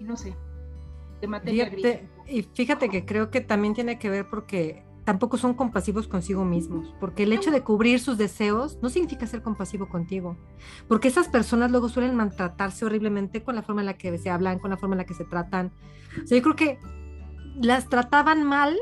no 0.06 0.16
sé, 0.16 0.36
de 1.20 1.26
materia 1.26 1.70
Y 2.26 2.42
fíjate 2.42 2.88
que 2.88 3.04
creo 3.04 3.30
que 3.30 3.40
también 3.40 3.74
tiene 3.74 3.98
que 3.98 4.10
ver 4.10 4.28
porque 4.28 4.84
tampoco 5.06 5.38
son 5.38 5.54
compasivos 5.54 6.08
consigo 6.08 6.44
mismos, 6.44 6.92
porque 6.98 7.22
el 7.22 7.32
hecho 7.32 7.52
de 7.52 7.62
cubrir 7.62 8.00
sus 8.00 8.18
deseos 8.18 8.78
no 8.82 8.88
significa 8.88 9.26
ser 9.26 9.40
compasivo 9.40 9.88
contigo, 9.88 10.36
porque 10.88 11.06
esas 11.06 11.28
personas 11.28 11.70
luego 11.70 11.88
suelen 11.88 12.16
maltratarse 12.16 12.84
horriblemente 12.84 13.44
con 13.44 13.54
la 13.54 13.62
forma 13.62 13.82
en 13.82 13.86
la 13.86 13.96
que 13.96 14.18
se 14.18 14.30
hablan, 14.30 14.58
con 14.58 14.70
la 14.70 14.76
forma 14.76 14.96
en 14.96 14.98
la 14.98 15.06
que 15.06 15.14
se 15.14 15.24
tratan. 15.24 15.72
O 16.24 16.26
sea, 16.26 16.36
yo 16.36 16.42
creo 16.42 16.56
que 16.56 16.78
las 17.62 17.88
trataban 17.88 18.42
mal, 18.42 18.76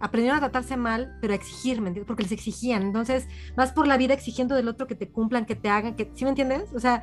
aprendieron 0.00 0.36
a 0.36 0.40
tratarse 0.40 0.76
mal, 0.76 1.16
pero 1.20 1.32
a 1.32 1.36
exigirme, 1.36 1.92
porque 2.04 2.24
les 2.24 2.32
exigían. 2.32 2.82
Entonces, 2.82 3.28
vas 3.56 3.70
por 3.72 3.86
la 3.86 3.96
vida 3.96 4.14
exigiendo 4.14 4.56
del 4.56 4.66
otro 4.66 4.88
que 4.88 4.96
te 4.96 5.08
cumplan, 5.08 5.46
que 5.46 5.54
te 5.54 5.68
hagan, 5.68 5.94
que, 5.94 6.10
¿sí 6.12 6.24
me 6.24 6.30
entiendes? 6.30 6.72
O 6.74 6.80
sea, 6.80 7.02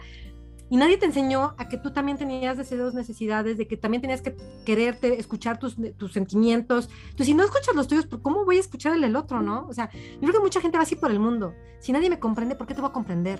y 0.69 0.77
nadie 0.77 0.97
te 0.97 1.05
enseñó 1.05 1.53
a 1.57 1.67
que 1.67 1.77
tú 1.77 1.91
también 1.91 2.17
tenías 2.17 2.57
deseos, 2.57 2.95
necesidades, 2.95 3.57
de 3.57 3.67
que 3.67 3.77
también 3.77 4.01
tenías 4.01 4.21
que 4.21 4.35
quererte, 4.65 5.19
escuchar 5.19 5.59
tus, 5.59 5.75
tus 5.97 6.11
sentimientos. 6.11 6.89
Entonces, 7.03 7.27
si 7.27 7.33
no 7.35 7.43
escuchas 7.43 7.75
los 7.75 7.87
tuyos, 7.87 8.07
¿cómo 8.21 8.45
voy 8.45 8.57
a 8.57 8.61
escuchar 8.61 8.93
el 8.93 9.01
del 9.01 9.15
otro, 9.15 9.41
no? 9.41 9.67
O 9.69 9.73
sea, 9.73 9.91
yo 9.93 10.19
creo 10.19 10.33
que 10.33 10.39
mucha 10.39 10.61
gente 10.61 10.77
va 10.77 10.83
así 10.83 10.95
por 10.95 11.11
el 11.11 11.19
mundo. 11.19 11.53
Si 11.79 11.91
nadie 11.91 12.09
me 12.09 12.19
comprende, 12.19 12.55
¿por 12.55 12.65
qué 12.65 12.73
te 12.73 12.81
voy 12.81 12.89
a 12.89 12.93
comprender? 12.93 13.39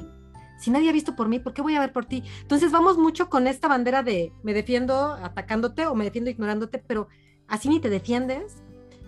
Si 0.59 0.69
nadie 0.69 0.89
ha 0.89 0.93
visto 0.93 1.15
por 1.15 1.27
mí, 1.27 1.39
¿por 1.39 1.53
qué 1.53 1.63
voy 1.63 1.75
a 1.75 1.79
ver 1.79 1.91
por 1.91 2.05
ti? 2.05 2.23
Entonces, 2.41 2.71
vamos 2.71 2.97
mucho 2.97 3.27
con 3.27 3.47
esta 3.47 3.67
bandera 3.67 4.03
de 4.03 4.31
me 4.43 4.53
defiendo 4.53 5.13
atacándote 5.13 5.87
o 5.87 5.95
me 5.95 6.05
defiendo 6.05 6.29
ignorándote, 6.29 6.77
pero 6.77 7.07
así 7.47 7.69
ni 7.69 7.79
te 7.79 7.89
defiendes, 7.89 8.57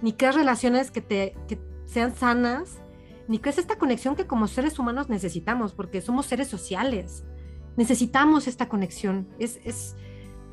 ni 0.01 0.13
creas 0.13 0.35
relaciones 0.35 0.89
que, 0.89 1.01
te, 1.01 1.35
que 1.47 1.59
sean 1.85 2.15
sanas, 2.15 2.79
ni 3.27 3.37
creas 3.37 3.59
esta 3.59 3.77
conexión 3.77 4.15
que 4.15 4.25
como 4.25 4.47
seres 4.47 4.79
humanos 4.79 5.07
necesitamos, 5.07 5.73
porque 5.73 6.01
somos 6.01 6.25
seres 6.25 6.47
sociales 6.47 7.23
necesitamos 7.77 8.47
esta 8.47 8.67
conexión. 8.67 9.27
Es, 9.39 9.61
es, 9.63 9.95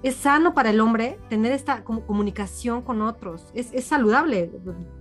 es 0.04 0.14
sano 0.14 0.54
para 0.54 0.71
el 0.71 0.81
hombre 0.81 1.19
tener 1.28 1.50
esta 1.50 1.83
comunicación 1.83 2.83
con 2.83 3.02
otros. 3.02 3.50
Es, 3.54 3.73
es, 3.73 3.85
saludable. 3.85 4.52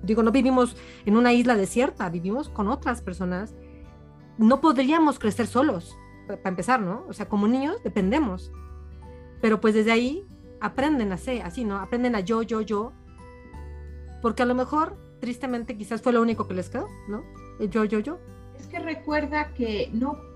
Digo, 0.02 0.24
no 0.24 0.32
vivimos 0.32 0.76
en 1.06 1.18
una 1.18 1.34
isla 1.34 1.56
desierta, 1.56 2.10
vivimos 2.10 2.50
con 2.50 2.70
otras 2.70 3.02
personas. 3.02 3.54
No 4.38 4.62
podríamos 4.62 5.20
crecer 5.20 5.46
solos, 5.46 5.96
para 6.26 6.50
empezar, 6.50 6.82
¿no? 6.82 7.06
O 7.08 7.14
sea, 7.14 7.28
como 7.28 7.48
niños 7.48 7.84
dependemos. 7.84 8.52
Pero 9.42 9.60
pues 9.60 9.76
desde 9.76 9.92
ahí 9.92 10.26
aprenden 10.62 11.12
a 11.12 11.18
ser 11.18 11.42
así, 11.44 11.66
¿no? 11.66 11.78
Aprenden 11.78 12.16
a 12.16 12.22
yo, 12.22 12.42
yo, 12.42 12.62
yo. 12.62 12.94
Porque 14.22 14.42
a 14.42 14.46
lo 14.46 14.56
mejor, 14.56 14.98
tristemente, 15.20 15.78
quizás 15.78 16.02
fue 16.02 16.14
lo 16.14 16.22
único 16.22 16.48
que 16.48 16.54
les 16.54 16.70
quedó, 16.70 16.88
¿no? 17.10 17.24
Yo, 17.60 17.84
yo, 17.84 18.00
yo. 18.00 18.20
Es 18.58 18.68
que 18.68 18.80
recuerda 18.80 19.54
que 19.54 19.90
no 19.92 20.33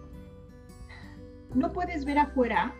no 1.53 1.71
puedes 1.73 2.05
ver 2.05 2.19
afuera 2.19 2.75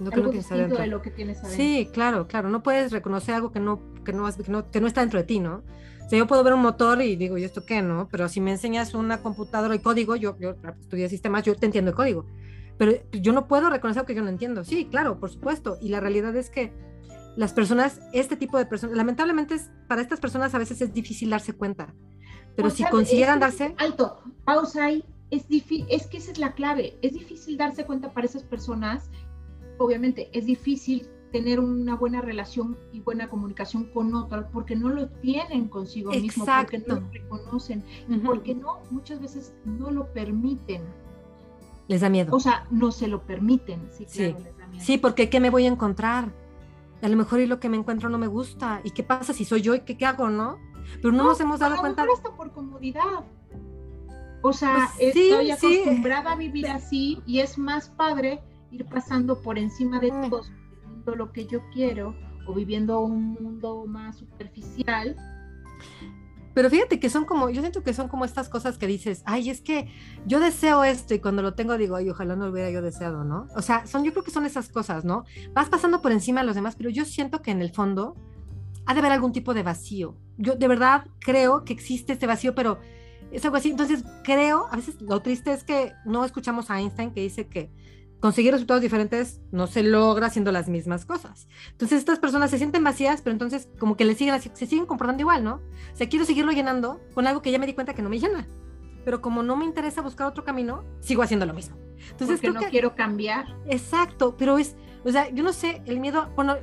lo 0.00 0.10
que 0.10 0.16
no 0.20 0.76
de 0.76 0.86
lo 0.86 1.02
que 1.02 1.10
tienes 1.10 1.38
adentro. 1.38 1.56
Sí, 1.56 1.88
claro, 1.92 2.26
claro. 2.26 2.48
No 2.48 2.62
puedes 2.62 2.90
reconocer 2.90 3.34
algo 3.34 3.52
que 3.52 3.60
no, 3.60 3.80
que 4.04 4.12
no, 4.12 4.28
que 4.72 4.80
no, 4.80 4.86
está 4.86 5.00
dentro 5.02 5.18
de 5.18 5.24
ti, 5.24 5.40
¿no? 5.40 5.62
O 6.04 6.08
sea, 6.08 6.18
yo 6.18 6.26
puedo 6.26 6.42
ver 6.42 6.54
un 6.54 6.62
motor 6.62 7.02
y 7.02 7.16
digo, 7.16 7.38
¿y 7.38 7.44
esto 7.44 7.64
qué, 7.64 7.82
no? 7.82 8.08
Pero 8.10 8.28
si 8.28 8.40
me 8.40 8.50
enseñas 8.50 8.94
una 8.94 9.22
computadora 9.22 9.74
y 9.74 9.78
código, 9.78 10.16
yo, 10.16 10.36
yo 10.38 10.56
estudié 10.80 11.08
sistemas, 11.08 11.44
yo 11.44 11.54
te 11.54 11.66
entiendo 11.66 11.90
el 11.90 11.96
código. 11.96 12.24
Pero 12.78 12.92
yo 13.12 13.32
no 13.32 13.46
puedo 13.46 13.68
reconocer 13.68 14.00
algo 14.00 14.06
que 14.06 14.14
yo 14.14 14.22
no 14.22 14.30
entiendo. 14.30 14.64
Sí, 14.64 14.86
claro, 14.86 15.20
por 15.20 15.30
supuesto. 15.30 15.76
Y 15.82 15.90
la 15.90 16.00
realidad 16.00 16.34
es 16.34 16.48
que 16.48 16.72
las 17.36 17.52
personas, 17.52 18.00
este 18.12 18.36
tipo 18.36 18.56
de 18.56 18.66
personas, 18.66 18.96
lamentablemente 18.96 19.54
es, 19.54 19.70
para 19.86 20.00
estas 20.00 20.18
personas 20.18 20.54
a 20.54 20.58
veces 20.58 20.80
es 20.80 20.94
difícil 20.94 21.30
darse 21.30 21.52
cuenta. 21.52 21.94
Pero 22.56 22.70
si 22.70 22.84
consiguieran 22.84 23.38
darse... 23.38 23.74
Alto, 23.78 24.22
pausa 24.44 24.86
ahí 24.86 25.04
es, 25.30 25.46
es 25.88 26.06
que 26.06 26.16
esa 26.18 26.32
es 26.32 26.38
la 26.38 26.54
clave. 26.54 26.98
Es 27.02 27.12
difícil 27.12 27.56
darse 27.56 27.84
cuenta 27.84 28.12
para 28.12 28.26
esas 28.26 28.42
personas. 28.42 29.10
Obviamente, 29.78 30.28
es 30.32 30.46
difícil 30.46 31.08
tener 31.32 31.60
una 31.60 31.94
buena 31.94 32.20
relación 32.20 32.76
y 32.92 33.00
buena 33.00 33.28
comunicación 33.28 33.84
con 33.92 34.14
otras 34.14 34.46
porque 34.52 34.74
no 34.74 34.88
lo 34.88 35.08
tienen 35.08 35.68
consigo 35.68 36.10
mismo, 36.10 36.44
porque 36.44 36.78
no 36.86 36.96
lo 36.96 37.10
reconocen 37.10 37.84
y 38.08 38.18
porque 38.18 38.54
no, 38.54 38.80
muchas 38.90 39.20
veces 39.20 39.54
no 39.64 39.90
lo 39.90 40.12
permiten. 40.12 40.82
Les 41.88 42.00
da 42.00 42.08
miedo. 42.08 42.34
O 42.34 42.40
sea, 42.40 42.66
no 42.70 42.92
se 42.92 43.08
lo 43.08 43.22
permiten, 43.22 43.88
sí, 43.90 44.06
sí. 44.08 44.34
Sí, 44.78 44.98
porque 44.98 45.28
¿qué 45.28 45.40
me 45.40 45.50
voy 45.50 45.66
a 45.66 45.68
encontrar? 45.68 46.32
A 47.02 47.08
lo 47.08 47.16
mejor 47.16 47.40
y 47.40 47.46
lo 47.46 47.58
que 47.58 47.68
me 47.68 47.76
encuentro 47.76 48.08
no 48.08 48.18
me 48.18 48.26
gusta. 48.26 48.80
¿Y 48.84 48.90
qué 48.90 49.02
pasa 49.02 49.32
si 49.32 49.44
soy 49.44 49.62
yo 49.62 49.74
y 49.74 49.80
qué, 49.80 49.96
qué 49.96 50.06
hago, 50.06 50.28
no? 50.28 50.58
Pero 50.96 51.12
no, 51.12 51.24
nos 51.24 51.40
hemos 51.40 51.58
dado 51.58 51.76
cuenta. 51.78 52.04
Hasta 52.12 52.30
por 52.30 52.52
comodidad. 52.52 53.24
O 54.42 54.52
sea, 54.52 54.90
pues 54.96 55.14
estoy 55.16 55.50
acostumbrada 55.50 56.32
a 56.32 56.36
vivir 56.36 56.68
así 56.68 57.22
y 57.26 57.40
es 57.40 57.58
más 57.58 57.88
padre 57.90 58.40
ir 58.70 58.86
pasando 58.86 59.40
por 59.42 59.58
encima 59.58 60.00
de 60.00 60.12
mm. 60.12 60.30
todos, 60.30 60.50
viviendo 60.50 61.14
lo 61.14 61.32
que 61.32 61.46
yo 61.46 61.60
quiero 61.72 62.14
o 62.46 62.54
viviendo 62.54 63.00
un 63.00 63.34
mundo 63.34 63.84
más 63.86 64.18
superficial. 64.18 65.16
Pero 66.54 66.68
fíjate 66.68 66.98
que 66.98 67.10
son 67.10 67.24
como, 67.24 67.48
yo 67.50 67.60
siento 67.60 67.82
que 67.82 67.94
son 67.94 68.08
como 68.08 68.24
estas 68.24 68.48
cosas 68.48 68.76
que 68.76 68.86
dices, 68.86 69.22
ay, 69.24 69.50
es 69.50 69.60
que 69.60 69.88
yo 70.26 70.40
deseo 70.40 70.82
esto 70.82 71.14
y 71.14 71.20
cuando 71.20 71.42
lo 71.42 71.54
tengo 71.54 71.76
digo, 71.76 71.96
ay, 71.96 72.10
ojalá 72.10 72.34
no 72.34 72.46
lo 72.46 72.52
hubiera 72.52 72.70
yo 72.70 72.82
deseado, 72.82 73.24
¿no? 73.24 73.46
O 73.54 73.62
sea, 73.62 73.86
son, 73.86 74.04
yo 74.04 74.12
creo 74.12 74.24
que 74.24 74.32
son 74.32 74.46
esas 74.46 74.68
cosas, 74.68 75.04
¿no? 75.04 75.24
Vas 75.52 75.68
pasando 75.68 76.02
por 76.02 76.12
encima 76.12 76.40
de 76.40 76.46
los 76.46 76.56
demás, 76.56 76.74
pero 76.76 76.90
yo 76.90 77.04
siento 77.04 77.40
que 77.40 77.52
en 77.52 77.62
el 77.62 77.72
fondo 77.72 78.16
ha 78.84 78.94
de 78.94 79.00
haber 79.00 79.12
algún 79.12 79.32
tipo 79.32 79.54
de 79.54 79.62
vacío. 79.62 80.16
Yo 80.38 80.56
de 80.56 80.66
verdad 80.66 81.06
creo 81.20 81.64
que 81.64 81.72
existe 81.72 82.14
este 82.14 82.26
vacío, 82.26 82.54
pero 82.54 82.78
es 83.32 83.44
algo 83.44 83.56
así. 83.56 83.70
Entonces, 83.70 84.04
creo, 84.24 84.66
a 84.70 84.76
veces 84.76 85.00
lo 85.00 85.20
triste 85.20 85.52
es 85.52 85.64
que 85.64 85.92
no 86.04 86.24
escuchamos 86.24 86.70
a 86.70 86.80
Einstein 86.80 87.12
que 87.12 87.22
dice 87.22 87.48
que 87.48 87.70
conseguir 88.20 88.52
resultados 88.52 88.82
diferentes 88.82 89.40
no 89.50 89.66
se 89.66 89.82
logra 89.82 90.26
haciendo 90.26 90.52
las 90.52 90.68
mismas 90.68 91.04
cosas. 91.06 91.48
Entonces, 91.72 91.98
estas 91.98 92.18
personas 92.18 92.50
se 92.50 92.58
sienten 92.58 92.84
vacías, 92.84 93.22
pero 93.22 93.32
entonces 93.32 93.68
como 93.78 93.96
que 93.96 94.04
le 94.04 94.14
siguen, 94.14 94.40
se 94.40 94.66
siguen 94.66 94.86
comportando 94.86 95.22
igual, 95.22 95.42
¿no? 95.42 95.54
O 95.92 95.96
sea, 95.96 96.08
quiero 96.08 96.24
seguirlo 96.24 96.52
llenando 96.52 97.00
con 97.14 97.26
algo 97.26 97.42
que 97.42 97.50
ya 97.50 97.58
me 97.58 97.66
di 97.66 97.74
cuenta 97.74 97.94
que 97.94 98.02
no 98.02 98.10
me 98.10 98.18
llena. 98.18 98.46
Pero 99.04 99.22
como 99.22 99.42
no 99.42 99.56
me 99.56 99.64
interesa 99.64 100.02
buscar 100.02 100.26
otro 100.26 100.44
camino, 100.44 100.84
sigo 101.00 101.22
haciendo 101.22 101.46
lo 101.46 101.54
mismo. 101.54 101.76
Entonces, 102.10 102.40
Porque 102.40 102.52
no 102.52 102.70
quiero 102.70 102.94
cambiar. 102.94 103.46
Exacto, 103.66 104.36
pero 104.36 104.58
es, 104.58 104.76
o 105.04 105.10
sea, 105.10 105.30
yo 105.30 105.42
no 105.42 105.52
sé, 105.52 105.82
el 105.86 106.00
miedo, 106.00 106.30
bueno, 106.36 106.56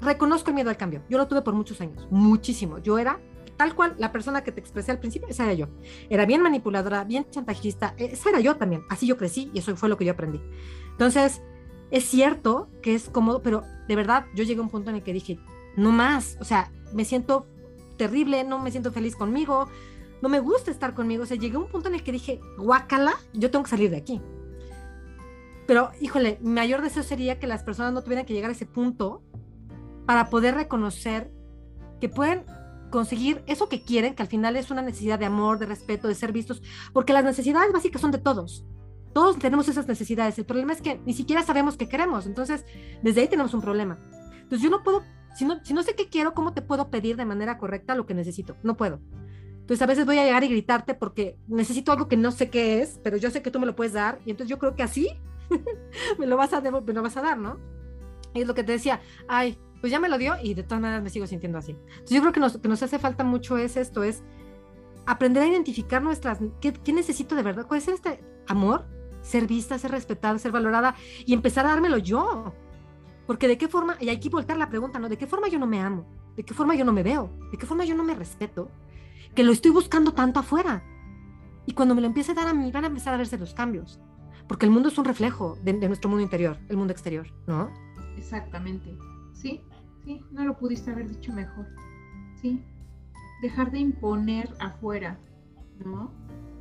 reconozco 0.00 0.50
el 0.50 0.54
miedo 0.54 0.70
al 0.70 0.76
cambio. 0.76 1.02
Yo 1.08 1.18
lo 1.18 1.28
tuve 1.28 1.42
por 1.42 1.54
muchos 1.54 1.80
años, 1.80 2.08
muchísimo. 2.10 2.78
Yo 2.78 2.98
era 2.98 3.20
tal 3.56 3.74
cual 3.74 3.94
la 3.98 4.12
persona 4.12 4.44
que 4.44 4.52
te 4.52 4.60
expresé 4.60 4.90
al 4.90 4.98
principio, 4.98 5.28
esa 5.28 5.44
era 5.44 5.54
yo. 5.54 5.68
Era 6.10 6.26
bien 6.26 6.42
manipuladora, 6.42 7.04
bien 7.04 7.26
chantajista, 7.30 7.94
e, 7.96 8.06
esa 8.06 8.30
era 8.30 8.40
yo 8.40 8.56
también. 8.56 8.82
Así 8.88 9.06
yo 9.06 9.16
crecí 9.16 9.50
y 9.52 9.58
eso 9.58 9.76
fue 9.76 9.88
lo 9.88 9.96
que 9.96 10.04
yo 10.04 10.12
aprendí. 10.12 10.40
Entonces, 10.90 11.42
es 11.90 12.04
cierto 12.04 12.68
que 12.82 12.94
es 12.94 13.08
cómodo, 13.08 13.42
pero 13.42 13.62
de 13.88 13.96
verdad 13.96 14.26
yo 14.34 14.44
llegué 14.44 14.60
a 14.60 14.62
un 14.62 14.70
punto 14.70 14.90
en 14.90 14.96
el 14.96 15.02
que 15.02 15.12
dije, 15.12 15.38
no 15.76 15.92
más, 15.92 16.36
o 16.40 16.44
sea, 16.44 16.70
me 16.92 17.04
siento 17.04 17.46
terrible, 17.96 18.44
no 18.44 18.58
me 18.58 18.70
siento 18.70 18.92
feliz 18.92 19.16
conmigo, 19.16 19.68
no 20.22 20.28
me 20.28 20.40
gusta 20.40 20.70
estar 20.70 20.94
conmigo. 20.94 21.22
O 21.22 21.26
sea, 21.26 21.36
llegué 21.36 21.56
a 21.56 21.60
un 21.60 21.68
punto 21.68 21.88
en 21.88 21.94
el 21.94 22.02
que 22.02 22.12
dije, 22.12 22.40
guácala, 22.58 23.14
yo 23.32 23.50
tengo 23.50 23.64
que 23.64 23.70
salir 23.70 23.90
de 23.90 23.98
aquí. 23.98 24.20
Pero, 25.66 25.90
híjole, 26.00 26.38
mi 26.40 26.50
mayor 26.50 26.82
deseo 26.82 27.02
sería 27.02 27.38
que 27.38 27.46
las 27.46 27.62
personas 27.62 27.92
no 27.92 28.02
tuvieran 28.02 28.26
que 28.26 28.34
llegar 28.34 28.50
a 28.50 28.54
ese 28.54 28.66
punto 28.66 29.22
para 30.06 30.28
poder 30.28 30.54
reconocer 30.54 31.30
que 32.00 32.08
pueden 32.08 32.44
conseguir 32.90 33.42
eso 33.46 33.68
que 33.68 33.82
quieren, 33.82 34.14
que 34.14 34.22
al 34.22 34.28
final 34.28 34.56
es 34.56 34.70
una 34.70 34.82
necesidad 34.82 35.18
de 35.18 35.26
amor, 35.26 35.58
de 35.58 35.66
respeto, 35.66 36.08
de 36.08 36.14
ser 36.14 36.32
vistos, 36.32 36.62
porque 36.92 37.12
las 37.12 37.24
necesidades 37.24 37.72
básicas 37.72 38.00
son 38.00 38.10
de 38.10 38.18
todos. 38.18 38.64
Todos 39.12 39.38
tenemos 39.38 39.68
esas 39.68 39.86
necesidades. 39.86 40.38
El 40.38 40.44
problema 40.44 40.72
es 40.72 40.82
que 40.82 41.00
ni 41.06 41.14
siquiera 41.14 41.42
sabemos 41.42 41.76
qué 41.76 41.88
queremos. 41.88 42.26
Entonces, 42.26 42.64
desde 43.02 43.20
ahí 43.20 43.28
tenemos 43.28 43.54
un 43.54 43.60
problema. 43.60 43.98
Entonces, 44.34 44.60
yo 44.60 44.70
no 44.70 44.82
puedo, 44.82 45.02
si 45.36 45.44
no, 45.44 45.64
si 45.64 45.72
no 45.72 45.82
sé 45.82 45.94
qué 45.94 46.08
quiero, 46.08 46.34
¿cómo 46.34 46.52
te 46.52 46.62
puedo 46.62 46.90
pedir 46.90 47.16
de 47.16 47.24
manera 47.24 47.58
correcta 47.58 47.94
lo 47.94 48.06
que 48.06 48.14
necesito? 48.14 48.56
No 48.62 48.76
puedo. 48.76 49.00
Entonces, 49.52 49.82
a 49.82 49.86
veces 49.86 50.04
voy 50.04 50.18
a 50.18 50.24
llegar 50.24 50.42
y 50.42 50.48
gritarte 50.48 50.94
porque 50.94 51.38
necesito 51.46 51.92
algo 51.92 52.08
que 52.08 52.16
no 52.16 52.32
sé 52.32 52.50
qué 52.50 52.82
es, 52.82 53.00
pero 53.04 53.16
yo 53.16 53.30
sé 53.30 53.40
que 53.40 53.50
tú 53.50 53.60
me 53.60 53.66
lo 53.66 53.76
puedes 53.76 53.92
dar. 53.92 54.18
Y 54.26 54.30
entonces 54.30 54.50
yo 54.50 54.58
creo 54.58 54.74
que 54.74 54.82
así 54.82 55.08
me, 56.18 56.26
lo 56.26 56.36
vas 56.36 56.52
a, 56.52 56.60
me 56.60 56.70
lo 56.70 57.02
vas 57.02 57.16
a 57.16 57.22
dar, 57.22 57.38
¿no? 57.38 57.58
Y 58.34 58.40
es 58.40 58.46
lo 58.48 58.54
que 58.54 58.64
te 58.64 58.72
decía, 58.72 59.00
ay, 59.28 59.58
pues 59.84 59.90
ya 59.90 60.00
me 60.00 60.08
lo 60.08 60.16
dio 60.16 60.34
y 60.42 60.54
de 60.54 60.62
todas 60.62 60.80
maneras 60.80 61.02
me 61.02 61.10
sigo 61.10 61.26
sintiendo 61.26 61.58
así. 61.58 61.72
Entonces 61.72 62.16
yo 62.16 62.22
creo 62.22 62.32
que 62.32 62.40
nos, 62.40 62.56
que 62.56 62.68
nos 62.68 62.82
hace 62.82 62.98
falta 62.98 63.22
mucho 63.22 63.58
es 63.58 63.76
esto, 63.76 64.02
es 64.02 64.22
aprender 65.04 65.42
a 65.42 65.46
identificar 65.46 66.02
nuestras, 66.02 66.38
¿qué, 66.58 66.72
qué 66.72 66.94
necesito 66.94 67.34
de 67.34 67.42
verdad? 67.42 67.66
¿Cuál 67.66 67.82
es 67.82 67.88
este 67.88 68.24
amor? 68.46 68.86
Ser 69.20 69.46
vista, 69.46 69.78
ser 69.78 69.90
respetada, 69.90 70.38
ser 70.38 70.52
valorada 70.52 70.94
y 71.26 71.34
empezar 71.34 71.66
a 71.66 71.68
dármelo 71.68 71.98
yo. 71.98 72.54
Porque 73.26 73.46
de 73.46 73.58
qué 73.58 73.68
forma, 73.68 73.98
y 74.00 74.08
hay 74.08 74.18
que 74.18 74.30
voltear 74.30 74.56
la 74.56 74.70
pregunta, 74.70 74.98
¿no? 74.98 75.10
¿De 75.10 75.18
qué 75.18 75.26
forma 75.26 75.48
yo 75.48 75.58
no 75.58 75.66
me 75.66 75.82
amo? 75.82 76.06
¿De 76.34 76.44
qué 76.46 76.54
forma 76.54 76.74
yo 76.74 76.86
no 76.86 76.92
me 76.94 77.02
veo? 77.02 77.28
¿De 77.52 77.58
qué 77.58 77.66
forma 77.66 77.84
yo 77.84 77.94
no 77.94 78.04
me 78.04 78.14
respeto? 78.14 78.70
Que 79.34 79.44
lo 79.44 79.52
estoy 79.52 79.70
buscando 79.70 80.14
tanto 80.14 80.40
afuera. 80.40 80.82
Y 81.66 81.74
cuando 81.74 81.94
me 81.94 82.00
lo 82.00 82.06
empiece 82.06 82.32
a 82.32 82.36
dar 82.36 82.48
a 82.48 82.54
mí, 82.54 82.72
van 82.72 82.84
a 82.84 82.86
empezar 82.86 83.12
a 83.12 83.18
verse 83.18 83.36
los 83.36 83.52
cambios 83.52 84.00
porque 84.46 84.66
el 84.66 84.72
mundo 84.72 84.88
es 84.88 84.98
un 84.98 85.04
reflejo 85.04 85.56
de, 85.62 85.72
nuestro 85.72 86.10
mundo 86.10 86.22
interior, 86.22 86.58
el 86.68 86.76
mundo 86.76 86.92
exterior, 86.92 87.26
¿no? 87.46 87.70
Exactamente, 88.16 88.96
sí, 89.32 89.62
sí, 90.04 90.22
no 90.32 90.44
lo 90.44 90.58
pudiste 90.58 90.90
haber 90.90 91.08
dicho 91.08 91.32
mejor, 91.32 91.66
sí, 92.40 92.62
dejar 93.42 93.70
de 93.70 93.78
imponer 93.78 94.48
afuera, 94.60 95.18
¿no? 95.84 96.12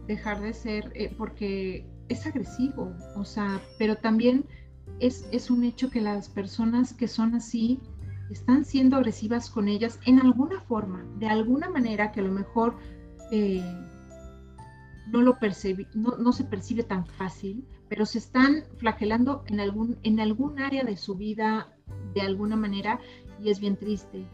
Dejar 0.08 0.42
de 0.42 0.54
ser, 0.54 0.92
eh, 0.96 1.14
porque 1.18 1.86
es 2.10 2.26
agresivo, 2.26 2.94
o 3.16 3.26
sea, 3.26 3.62
pero 3.78 3.96
también 3.96 4.46
es, 5.00 5.28
es 5.32 5.50
un 5.50 5.64
hecho 5.64 5.90
que 5.90 6.02
las 6.02 6.30
personas 6.30 6.94
que 6.94 7.08
son 7.08 7.36
así 7.36 7.80
están 8.30 8.66
siendo 8.66 8.98
agresivas 8.98 9.50
con 9.50 9.68
ellas 9.68 10.00
en 10.06 10.20
alguna 10.20 10.60
forma, 10.62 11.06
de 11.20 11.28
alguna 11.28 11.70
manera 11.70 12.12
que 12.12 12.20
a 12.22 12.24
lo 12.24 12.32
mejor... 12.32 12.78
Eh, 13.32 13.64
no 15.12 15.22
lo 15.22 15.38
percibe, 15.38 15.88
no, 15.94 16.18
no, 16.18 16.32
se 16.32 16.46
percibe 16.46 16.84
tan 16.84 17.06
fácil, 17.06 17.68
pero 17.90 18.06
se 18.06 18.18
están 18.18 18.64
flagelando 18.78 19.44
en 19.48 19.60
algún, 19.60 19.98
en 20.04 20.20
algún 20.20 20.60
área 20.60 20.84
de 20.84 20.98
su 20.98 21.16
vida 21.16 21.74
de 22.14 22.22
alguna 22.22 22.56
manera 22.56 23.00
y 23.44 23.50
es 23.50 23.60
bien 23.60 23.76
triste. 23.78 24.26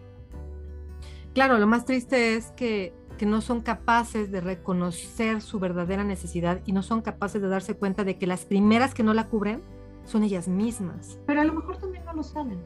Claro, 1.33 1.57
lo 1.57 1.67
más 1.67 1.85
triste 1.85 2.35
es 2.35 2.51
que, 2.51 2.93
que 3.17 3.25
no 3.25 3.41
son 3.41 3.61
capaces 3.61 4.31
de 4.31 4.41
reconocer 4.41 5.41
su 5.41 5.59
verdadera 5.59 6.03
necesidad 6.03 6.61
y 6.65 6.71
no 6.71 6.83
son 6.83 7.01
capaces 7.01 7.41
de 7.41 7.47
darse 7.47 7.75
cuenta 7.75 8.03
de 8.03 8.17
que 8.17 8.27
las 8.27 8.45
primeras 8.45 8.93
que 8.93 9.03
no 9.03 9.13
la 9.13 9.27
cubren 9.27 9.61
son 10.05 10.23
ellas 10.23 10.47
mismas. 10.47 11.19
Pero 11.25 11.41
a 11.41 11.43
lo 11.43 11.53
mejor 11.53 11.77
también 11.77 12.03
no 12.05 12.13
lo 12.13 12.23
saben. 12.23 12.59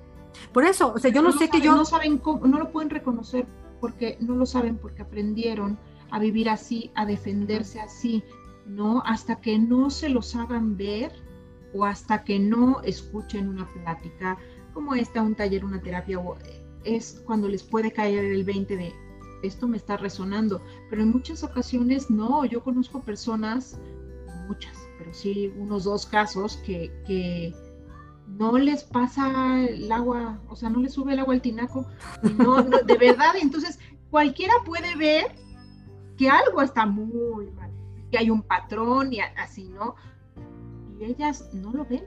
Por 0.51 0.65
eso, 0.65 0.93
o 0.93 1.00
sea, 1.00 1.12
yo 1.12 1.21
no, 1.21 1.31
sé 1.31 1.50
que 1.50 1.62
yo... 1.62 1.75
No 1.75 1.85
saben 1.85 2.17
cómo, 2.17 2.45
no 2.47 2.59
lo 2.59 2.71
pueden 2.71 2.89
reconocer 2.89 3.45
porque 3.79 4.17
no 4.21 4.35
lo 4.35 4.45
saben 4.45 4.77
porque 4.77 5.01
aprendieron 5.01 5.77
a 6.09 6.19
vivir 6.19 6.50
así, 6.50 6.91
a 6.95 7.05
defenderse 7.05 7.79
así, 7.79 8.23
¿no? 8.65 9.03
Hasta 9.05 9.41
que 9.41 9.59
no 9.59 9.89
se 9.89 10.09
los 10.09 10.35
hagan 10.35 10.77
ver 10.77 11.11
o 11.74 11.85
hasta 11.85 12.24
que 12.24 12.39
no 12.39 12.81
escuchen 12.83 13.50
una 13.50 13.68
plática 13.74 14.37
como 14.74 14.96
esta, 14.96 15.22
un 15.22 15.36
taller, 15.36 15.64
una 15.64 15.81
terapia, 15.81 16.20
es 16.83 17.22
cuando 17.25 17.48
les 17.48 17.64
puede 17.64 17.92
caer 17.92 18.25
el 18.25 18.44
20 18.44 18.75
de 18.75 18.94
esto 19.44 19.68
me 19.68 19.77
está 19.77 19.98
resonando, 19.98 20.62
pero 20.90 21.01
en 21.01 21.12
muchas 21.12 21.44
ocasiones 21.44 22.09
no, 22.09 22.46
yo 22.46 22.64
conozco 22.64 23.01
personas, 23.01 23.77
muchas, 24.48 24.75
pero 24.98 25.14
sí 25.14 25.53
unos 25.57 25.83
dos 25.83 26.05
casos 26.05 26.57
que, 26.66 26.92
que 27.05 27.53
no 28.27 28.57
les 28.57 28.83
pasa 28.83 29.62
el 29.68 29.92
agua, 29.92 30.40
o 30.48 30.55
sea, 30.55 30.70
no 30.70 30.79
les 30.79 30.94
sube 30.94 31.14
el 31.14 31.20
agua 31.20 31.33
al 31.33 31.42
tinaco, 31.42 31.86
no, 32.38 32.64
de 32.64 32.98
verdad, 32.98 33.36
entonces 33.40 33.79
cualquiera 34.09 34.53
puede 34.66 34.96
ver 34.96 35.36
que 36.18 36.29
algo 36.29 36.62
está 36.62 36.86
muy 36.86 37.51
mal, 37.51 37.72
que 38.12 38.18
hay 38.18 38.29
un 38.29 38.44
patrón 38.44 39.12
y 39.12 39.20
así, 39.20 39.70
¿no? 39.70 39.96
Y 41.00 41.03
ellas 41.03 41.50
no 41.53 41.74
lo 41.74 41.86
ven, 41.86 42.05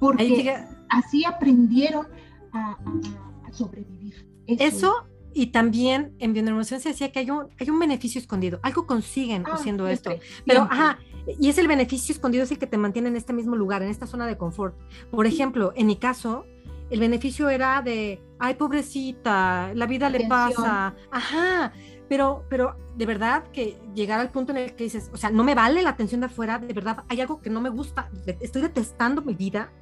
porque 0.00 0.56
así 0.88 1.24
aprendieron 1.24 2.08
a, 2.52 2.76
sobrevivir. 3.52 4.26
Eso, 4.46 5.06
y 5.32 5.48
también 5.48 6.14
en 6.18 6.32
bioneuroemoción 6.32 6.80
se 6.80 6.90
decía 6.90 7.12
que 7.12 7.20
hay 7.20 7.30
un, 7.30 7.48
hay 7.58 7.70
un 7.70 7.78
beneficio 7.78 8.20
escondido, 8.20 8.58
algo 8.62 8.86
consiguen 8.86 9.44
ah, 9.46 9.54
haciendo 9.54 9.86
esto, 9.86 10.10
pero 10.46 10.62
ajá, 10.62 10.98
y 11.38 11.48
es 11.48 11.58
el 11.58 11.68
beneficio 11.68 12.12
escondido 12.12 12.44
es 12.44 12.50
el 12.50 12.58
que 12.58 12.66
te 12.66 12.78
mantiene 12.78 13.08
en 13.08 13.16
este 13.16 13.32
mismo 13.32 13.56
lugar, 13.56 13.82
en 13.82 13.90
esta 13.90 14.06
zona 14.06 14.26
de 14.26 14.36
confort. 14.36 14.76
Por 15.10 15.26
ejemplo, 15.26 15.72
en 15.76 15.86
mi 15.86 15.96
caso, 15.96 16.44
el 16.90 16.98
beneficio 16.98 17.48
era 17.48 17.82
de, 17.82 18.20
ay, 18.38 18.54
pobrecita, 18.54 19.72
la 19.74 19.86
vida 19.86 20.10
le 20.10 20.26
pasa, 20.26 20.94
ajá, 21.10 21.72
pero, 22.08 22.44
pero 22.48 22.76
de 22.96 23.06
verdad 23.06 23.44
que 23.52 23.78
llegar 23.94 24.18
al 24.18 24.30
punto 24.30 24.50
en 24.50 24.58
el 24.58 24.74
que 24.74 24.84
dices, 24.84 25.10
o 25.12 25.16
sea, 25.16 25.30
no 25.30 25.44
me 25.44 25.54
vale 25.54 25.82
la 25.82 25.90
atención 25.90 26.20
de 26.20 26.26
afuera, 26.26 26.58
de 26.58 26.72
verdad 26.72 27.04
hay 27.08 27.20
algo 27.20 27.40
que 27.40 27.50
no 27.50 27.60
me 27.60 27.70
gusta, 27.70 28.10
estoy 28.40 28.62
detestando 28.62 29.22
mi 29.22 29.34
vida, 29.34 29.72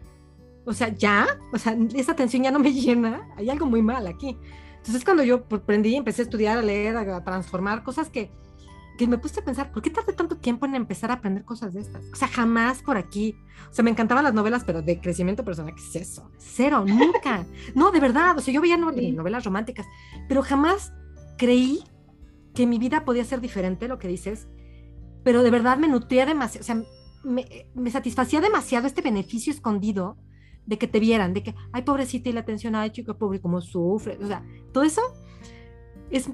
o 0.68 0.74
sea, 0.74 0.88
ya, 0.88 1.26
o 1.52 1.58
sea, 1.58 1.76
esa 1.94 2.12
atención 2.12 2.42
ya 2.42 2.50
no 2.50 2.58
me 2.58 2.72
llena, 2.74 3.28
hay 3.36 3.50
algo 3.50 3.66
muy 3.66 3.82
mal 3.82 4.06
aquí. 4.06 4.36
Entonces 4.76 5.04
cuando 5.04 5.22
yo 5.22 5.46
aprendí, 5.50 5.96
empecé 5.96 6.22
a 6.22 6.24
estudiar, 6.24 6.58
a 6.58 6.62
leer, 6.62 6.96
a 6.96 7.24
transformar 7.24 7.82
cosas 7.82 8.10
que, 8.10 8.30
que 8.96 9.06
me 9.06 9.18
puse 9.18 9.40
a 9.40 9.44
pensar, 9.44 9.72
¿por 9.72 9.82
qué 9.82 9.90
tardé 9.90 10.12
tanto 10.12 10.36
tiempo 10.36 10.66
en 10.66 10.74
empezar 10.74 11.10
a 11.10 11.14
aprender 11.14 11.44
cosas 11.44 11.74
de 11.74 11.80
estas? 11.80 12.04
O 12.12 12.16
sea, 12.16 12.28
jamás 12.28 12.82
por 12.82 12.96
aquí. 12.96 13.34
O 13.70 13.74
sea, 13.74 13.82
me 13.82 13.90
encantaban 13.90 14.24
las 14.24 14.34
novelas, 14.34 14.64
pero 14.64 14.82
de 14.82 15.00
crecimiento 15.00 15.44
personal, 15.44 15.74
¿qué 15.74 15.82
es 15.82 15.96
eso? 15.96 16.30
Cero, 16.38 16.84
nunca. 16.86 17.46
No, 17.74 17.90
de 17.90 18.00
verdad. 18.00 18.36
O 18.38 18.40
sea, 18.40 18.54
yo 18.54 18.60
veía 18.60 18.76
novelas 18.76 19.44
románticas, 19.44 19.86
pero 20.28 20.42
jamás 20.42 20.92
creí 21.36 21.82
que 22.54 22.66
mi 22.66 22.78
vida 22.78 23.04
podía 23.04 23.24
ser 23.24 23.40
diferente, 23.40 23.88
lo 23.88 23.98
que 23.98 24.08
dices, 24.08 24.48
pero 25.22 25.42
de 25.42 25.50
verdad 25.50 25.78
me 25.78 25.88
nutría 25.88 26.26
demasiado, 26.26 26.62
o 26.62 26.66
sea, 26.66 26.82
me, 27.24 27.90
satisfacía 27.90 28.40
demasiado 28.40 28.86
este 28.86 29.02
beneficio 29.02 29.52
escondido 29.52 30.16
de 30.68 30.76
que 30.76 30.86
te 30.86 31.00
vieran, 31.00 31.32
de 31.32 31.42
que, 31.42 31.54
ay, 31.72 31.82
pobrecita, 31.82 32.28
y 32.28 32.32
la 32.32 32.40
atención, 32.40 32.74
ay, 32.74 32.90
chico, 32.90 33.16
pobre, 33.16 33.40
cómo 33.40 33.60
sufre, 33.62 34.18
o 34.22 34.26
sea, 34.26 34.44
todo 34.72 34.84
eso 34.84 35.00
es, 36.10 36.28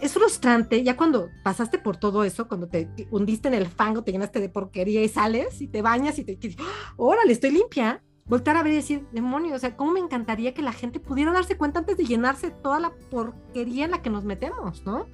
es, 0.00 0.12
frustrante, 0.12 0.82
ya 0.82 0.96
cuando 0.96 1.28
pasaste 1.42 1.78
por 1.78 1.98
todo 1.98 2.24
eso, 2.24 2.48
cuando 2.48 2.66
te 2.66 2.88
hundiste 3.10 3.48
en 3.48 3.54
el 3.54 3.66
fango, 3.66 4.02
te 4.02 4.12
llenaste 4.12 4.40
de 4.40 4.48
porquería 4.48 5.02
y 5.02 5.08
sales 5.08 5.60
y 5.60 5.68
te 5.68 5.82
bañas 5.82 6.18
y 6.18 6.24
te 6.24 6.36
dices, 6.36 6.56
órale, 6.96 7.32
estoy 7.32 7.50
limpia, 7.50 8.02
voltar 8.24 8.56
a 8.56 8.62
ver 8.62 8.72
y 8.72 8.76
decir, 8.76 9.06
demonio, 9.12 9.54
o 9.54 9.58
sea, 9.58 9.76
¿cómo 9.76 9.92
me 9.92 10.00
encantaría 10.00 10.54
que 10.54 10.62
la 10.62 10.72
gente 10.72 10.98
pudiera 10.98 11.30
darse 11.30 11.58
cuenta 11.58 11.80
antes 11.80 11.98
de 11.98 12.04
llenarse 12.04 12.50
toda 12.50 12.80
la 12.80 12.92
porquería 13.10 13.84
en 13.84 13.90
la 13.90 14.00
que 14.00 14.08
nos 14.08 14.24
metemos, 14.24 14.82
¿no? 14.86 15.06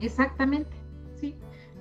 Exactamente, 0.00 0.76
sí. 1.20 1.34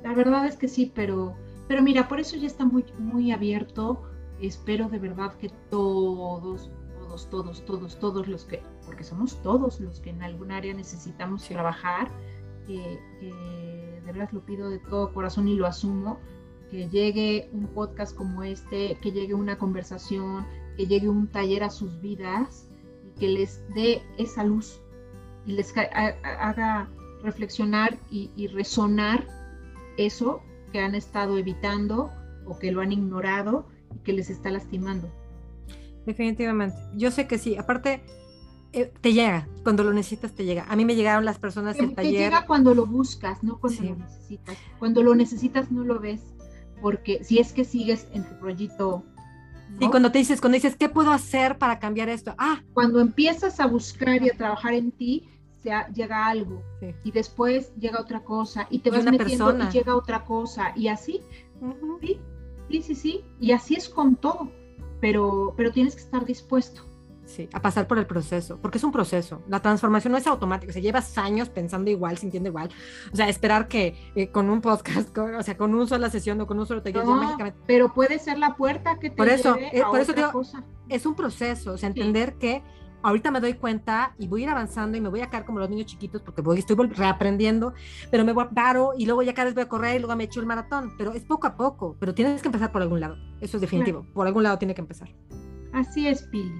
La 0.03 0.13
verdad 0.13 0.47
es 0.47 0.57
que 0.57 0.67
sí, 0.67 0.91
pero, 0.93 1.35
pero 1.67 1.83
mira, 1.83 2.07
por 2.07 2.19
eso 2.19 2.35
ya 2.35 2.47
está 2.47 2.65
muy, 2.65 2.83
muy 2.97 3.31
abierto. 3.31 4.03
Espero 4.41 4.89
de 4.89 4.99
verdad 4.99 5.33
que 5.35 5.49
todos, 5.69 6.69
todos, 6.99 7.29
todos, 7.29 7.65
todos, 7.65 7.99
todos 7.99 8.27
los 8.27 8.45
que, 8.45 8.61
porque 8.85 9.03
somos 9.03 9.41
todos 9.41 9.79
los 9.79 9.99
que 9.99 10.09
en 10.09 10.23
algún 10.23 10.51
área 10.51 10.73
necesitamos 10.73 11.47
trabajar, 11.47 12.09
que, 12.67 12.99
de 13.21 14.01
verdad 14.05 14.29
lo 14.31 14.41
pido 14.41 14.69
de 14.69 14.79
todo 14.79 15.13
corazón 15.13 15.47
y 15.47 15.55
lo 15.55 15.65
asumo, 15.65 16.19
que 16.69 16.89
llegue 16.89 17.49
un 17.53 17.67
podcast 17.67 18.15
como 18.15 18.43
este, 18.43 18.97
que 19.01 19.11
llegue 19.11 19.33
una 19.33 19.57
conversación, 19.57 20.45
que 20.75 20.87
llegue 20.87 21.09
un 21.09 21.27
taller 21.27 21.63
a 21.63 21.69
sus 21.69 22.01
vidas 22.01 22.67
y 23.05 23.19
que 23.19 23.27
les 23.29 23.63
dé 23.73 24.03
esa 24.17 24.43
luz 24.43 24.81
y 25.45 25.53
les 25.53 25.73
haga 25.77 26.89
reflexionar 27.23 27.97
y, 28.09 28.47
resonar 28.47 29.25
eso 29.97 30.41
que 30.71 30.79
han 30.79 30.95
estado 30.95 31.37
evitando 31.37 32.11
o 32.45 32.57
que 32.59 32.71
lo 32.71 32.81
han 32.81 32.91
ignorado 32.91 33.67
y 33.69 33.74
que 34.03 34.13
les 34.13 34.29
está 34.29 34.49
lastimando. 34.51 35.09
Definitivamente. 36.05 36.75
Yo 36.95 37.11
sé 37.11 37.27
que 37.27 37.37
sí. 37.37 37.55
Aparte, 37.57 38.03
eh, 38.73 38.91
te 39.01 39.13
llega. 39.13 39.47
Cuando 39.63 39.83
lo 39.83 39.93
necesitas, 39.93 40.33
te 40.33 40.45
llega. 40.45 40.65
A 40.69 40.75
mí 40.75 40.85
me 40.85 40.95
llegaron 40.95 41.25
las 41.25 41.39
personas 41.39 41.77
del 41.77 41.95
taller. 41.95 42.11
Te 42.11 42.17
llega 42.19 42.45
cuando 42.45 42.75
lo 42.75 42.85
buscas, 42.85 43.43
no 43.43 43.59
cuando 43.59 43.81
lo 43.83 43.95
necesitas. 43.95 44.57
Cuando 44.79 45.03
lo 45.03 45.15
necesitas, 45.15 45.71
no 45.71 45.83
lo 45.83 45.99
ves. 45.99 46.21
Porque 46.81 47.23
si 47.23 47.39
es 47.39 47.53
que 47.53 47.63
sigues 47.65 48.07
en 48.13 48.23
tu 48.23 48.37
proyecto. 48.39 49.03
Y 49.79 49.89
cuando 49.89 50.11
te 50.11 50.19
dices, 50.19 50.39
cuando 50.41 50.55
dices, 50.55 50.75
¿qué 50.75 50.89
puedo 50.89 51.11
hacer 51.11 51.57
para 51.57 51.79
cambiar 51.79 52.09
esto? 52.09 52.35
Ah. 52.37 52.61
Cuando 52.73 52.99
empiezas 52.99 53.59
a 53.59 53.65
buscar 53.65 54.21
y 54.21 54.29
a 54.29 54.37
trabajar 54.37 54.73
en 54.73 54.91
ti, 54.91 55.27
llega 55.93 56.27
algo 56.27 56.61
Sí. 56.79 56.93
y 57.03 57.11
después 57.11 57.73
llega 57.75 57.99
otra 57.99 58.23
cosa 58.23 58.67
y 58.69 58.79
te 58.79 58.89
Y 58.89 58.91
vas 58.91 59.01
una 59.01 59.11
metiendo 59.11 59.45
persona. 59.47 59.69
y 59.69 59.73
llega 59.73 59.95
otra 59.95 60.23
cosa 60.23 60.71
y 60.75 60.87
así, 60.89 61.21
sí, 62.01 62.19
sí, 62.69 62.81
sí, 62.81 62.95
sí, 62.95 63.25
y 63.39 63.51
así 63.51 63.75
es 63.75 63.89
con 63.89 64.15
todo, 64.15 64.51
pero, 65.01 65.53
pero 65.57 65.71
tienes 65.71 65.95
que 65.95 66.01
estar 66.01 66.25
dispuesto. 66.25 66.81
Sí, 67.25 67.49
a 67.53 67.59
pasar 67.59 67.87
por 67.87 67.97
el 67.97 68.05
proceso, 68.05 68.59
porque 68.61 68.77
es 68.77 68.83
un 68.83 68.91
proceso. 68.91 69.41
La 69.47 69.59
transformación 69.59 70.11
no 70.11 70.17
es 70.19 70.27
automática, 70.27 70.69
o 70.69 70.73
sea, 70.73 70.81
llevas 70.81 71.17
años 71.17 71.49
pensando 71.49 71.89
igual, 71.89 72.19
sintiendo 72.19 72.49
igual. 72.49 72.69
O 73.11 73.15
sea, 73.15 73.27
esperar 73.27 73.67
que 73.67 73.97
eh, 74.15 74.27
con 74.29 74.47
un 74.47 74.61
podcast, 74.61 75.09
con- 75.15 75.33
o 75.33 75.41
sea, 75.41 75.57
con 75.57 75.73
una 75.73 75.87
sola 75.87 76.11
sesión 76.11 76.39
o 76.41 76.45
con 76.45 76.59
un 76.59 76.67
solo 76.67 76.83
taller, 76.83 77.03
No, 77.03 77.15
mágicamente- 77.15 77.57
pero 77.65 77.91
puede 77.95 78.19
ser 78.19 78.37
la 78.37 78.55
puerta 78.55 78.99
que 78.99 79.09
te 79.09 79.15
Por 79.15 79.27
eso, 79.27 79.55
lleve 79.55 79.75
eh, 79.75 79.81
a 79.81 79.87
por 79.89 79.99
eso 80.01 80.13
digo, 80.13 80.31
cosa. 80.31 80.63
es 80.87 81.03
un 81.07 81.15
proceso, 81.15 81.73
o 81.73 81.77
sea, 81.79 81.87
entender 81.89 82.35
que 82.35 82.61
ahorita 83.05 83.29
me 83.29 83.39
doy 83.39 83.53
cuenta 83.53 84.15
y 84.17 84.27
voy 84.27 84.41
a 84.41 84.43
ir 84.45 84.49
avanzando 84.49 84.97
y 84.97 85.01
me 85.01 85.09
voy 85.09 85.21
a 85.21 85.29
caer 85.29 85.45
como 85.45 85.59
los 85.59 85.69
niños 85.69 85.85
chiquitos 85.85 86.21
porque 86.21 86.41
voy, 86.41 86.59
estoy 86.59 86.75
reaprendiendo, 86.75 87.73
pero 88.09 88.25
me 88.25 88.33
voy, 88.33 88.45
paro 88.53 88.93
y 88.97 89.05
luego 89.05 89.21
ya 89.21 89.33
cada 89.33 89.45
vez 89.45 89.53
voy 89.53 89.63
a 89.63 89.69
correr 89.69 89.97
y 89.97 89.99
luego 89.99 90.15
me 90.15 90.23
echo 90.23 90.39
el 90.39 90.47
maratón, 90.47 90.93
pero 90.97 91.13
es 91.13 91.23
poco 91.23 91.45
a 91.45 91.55
poco, 91.55 91.95
pero 91.99 92.15
tienes 92.15 92.41
que 92.41 92.47
empezar 92.47 92.71
por 92.71 92.81
algún 92.81 92.99
lado, 92.99 93.15
eso 93.41 93.57
es 93.57 93.61
definitivo, 93.61 94.05
por 94.13 94.25
algún 94.25 94.43
lado 94.43 94.57
tiene 94.57 94.73
que 94.73 94.81
empezar. 94.81 95.09
Así 95.71 96.07
es, 96.07 96.23
Pili. 96.23 96.51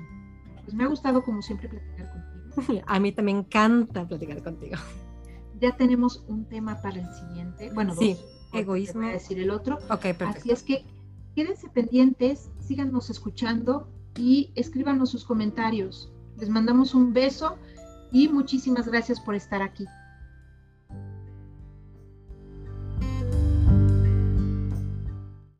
Pues 0.63 0.75
me 0.75 0.83
ha 0.83 0.87
gustado 0.87 1.23
como 1.23 1.41
siempre 1.41 1.67
platicar 1.67 2.11
contigo. 2.11 2.83
A 2.87 2.99
mí 2.99 3.11
también 3.11 3.37
me 3.37 3.43
encanta 3.43 4.07
platicar 4.07 4.43
contigo. 4.43 4.75
Ya 5.59 5.75
tenemos 5.75 6.23
un 6.27 6.45
tema 6.45 6.79
para 6.81 6.99
el 6.99 7.13
siguiente. 7.13 7.71
Bueno, 7.73 7.95
dos. 7.95 8.23
Egoísmo. 8.53 9.01
voy 9.01 9.09
a 9.09 9.13
decir 9.13 9.39
el 9.39 9.49
otro. 9.49 9.77
Ok, 9.89 10.01
perfecto. 10.01 10.25
Así 10.25 10.51
es 10.51 10.63
que 10.63 10.85
quédense 11.33 11.69
pendientes, 11.69 12.51
síganos 12.59 13.09
escuchando 13.09 13.89
y 14.17 14.51
escríbanos 14.55 15.11
sus 15.11 15.23
comentarios. 15.25 16.11
Les 16.37 16.49
mandamos 16.49 16.93
un 16.93 17.13
beso 17.13 17.57
y 18.11 18.27
muchísimas 18.27 18.87
gracias 18.87 19.19
por 19.19 19.35
estar 19.35 19.61
aquí. 19.61 19.85